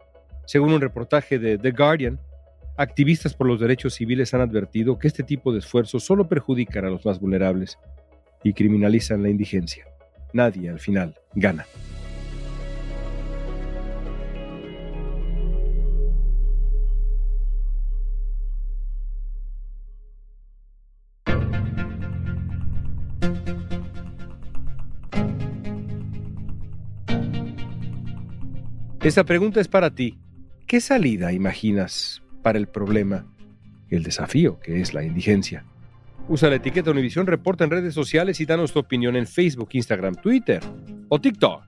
Según 0.46 0.72
un 0.72 0.80
reportaje 0.80 1.38
de 1.38 1.58
The 1.58 1.70
Guardian, 1.70 2.18
activistas 2.76 3.34
por 3.34 3.46
los 3.46 3.60
derechos 3.60 3.94
civiles 3.94 4.34
han 4.34 4.40
advertido 4.40 4.98
que 4.98 5.06
este 5.06 5.22
tipo 5.22 5.52
de 5.52 5.60
esfuerzos 5.60 6.02
solo 6.02 6.28
perjudican 6.28 6.84
a 6.86 6.90
los 6.90 7.06
más 7.06 7.20
vulnerables 7.20 7.78
y 8.42 8.52
criminalizan 8.52 9.22
la 9.22 9.28
indigencia 9.28 9.86
nadie 10.32 10.70
al 10.70 10.80
final 10.80 11.14
gana. 11.34 11.66
Esta 29.08 29.24
pregunta 29.24 29.60
es 29.60 29.68
para 29.68 29.94
ti. 29.94 30.18
¿Qué 30.66 30.82
salida 30.82 31.32
imaginas 31.32 32.22
para 32.42 32.58
el 32.58 32.66
problema, 32.66 33.26
el 33.88 34.02
desafío 34.02 34.60
que 34.60 34.82
es 34.82 34.92
la 34.92 35.02
indigencia? 35.02 35.64
Usa 36.30 36.50
la 36.50 36.56
etiqueta 36.56 36.90
Univisión 36.90 37.26
Reporta 37.26 37.64
en 37.64 37.70
redes 37.70 37.94
sociales 37.94 38.38
y 38.40 38.44
danos 38.44 38.72
tu 38.72 38.78
opinión 38.80 39.16
en 39.16 39.26
Facebook, 39.26 39.70
Instagram, 39.72 40.14
Twitter 40.14 40.60
o 41.08 41.18
TikTok. 41.18 41.62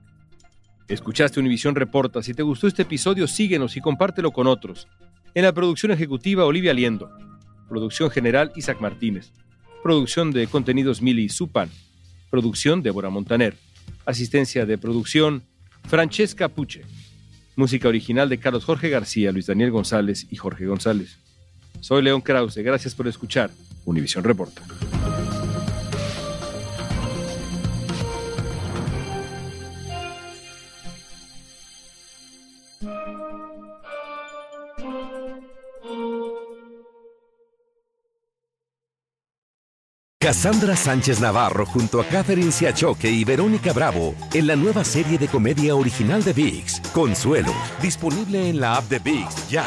Escuchaste 0.87 1.39
Univisión 1.39 1.73
Reporta. 1.73 2.21
Si 2.21 2.35
te 2.35 2.43
gustó 2.43 2.67
este 2.67 2.83
episodio, 2.83 3.27
síguenos 3.27 3.75
y 3.75 3.81
compártelo 3.81 4.29
con 4.31 4.45
otros. 4.45 4.87
En 5.33 5.45
la 5.45 5.51
producción 5.51 5.91
ejecutiva, 5.91 6.45
Olivia 6.45 6.75
Liendo. 6.75 7.09
Producción 7.69 8.11
general, 8.11 8.51
Isaac 8.55 8.79
Martínez. 8.79 9.31
Producción 9.81 10.29
de 10.29 10.45
contenidos, 10.45 11.01
Mili 11.01 11.27
Supan. 11.29 11.69
Producción, 12.29 12.83
Débora 12.83 13.09
Montaner. 13.09 13.55
Asistencia 14.05 14.67
de 14.67 14.77
producción, 14.77 15.41
Francesca 15.87 16.49
Puche. 16.49 16.83
Música 17.55 17.87
original 17.87 18.29
de 18.29 18.37
Carlos 18.37 18.65
Jorge 18.65 18.89
García, 18.89 19.31
Luis 19.31 19.47
Daniel 19.47 19.71
González 19.71 20.27
y 20.29 20.35
Jorge 20.35 20.67
González. 20.67 21.17
Soy 21.79 22.03
León 22.03 22.21
Krause. 22.21 22.57
Gracias 22.57 22.93
por 22.93 23.07
escuchar. 23.07 23.49
Univisión 23.85 24.23
Reporta. 24.23 24.63
Cassandra 40.21 40.75
Sánchez 40.75 41.19
Navarro 41.19 41.65
junto 41.65 41.99
a 41.99 42.05
Catherine 42.05 42.51
Siachoque 42.51 43.09
y 43.09 43.23
Verónica 43.23 43.73
Bravo 43.73 44.15
en 44.33 44.47
la 44.47 44.55
nueva 44.55 44.85
serie 44.85 45.17
de 45.17 45.27
comedia 45.27 45.75
original 45.75 46.23
de 46.23 46.31
VIX, 46.31 46.79
Consuelo, 46.93 47.53
disponible 47.81 48.47
en 48.47 48.61
la 48.61 48.75
app 48.75 48.87
de 48.87 48.99
VIX 48.99 49.49
ya. 49.49 49.65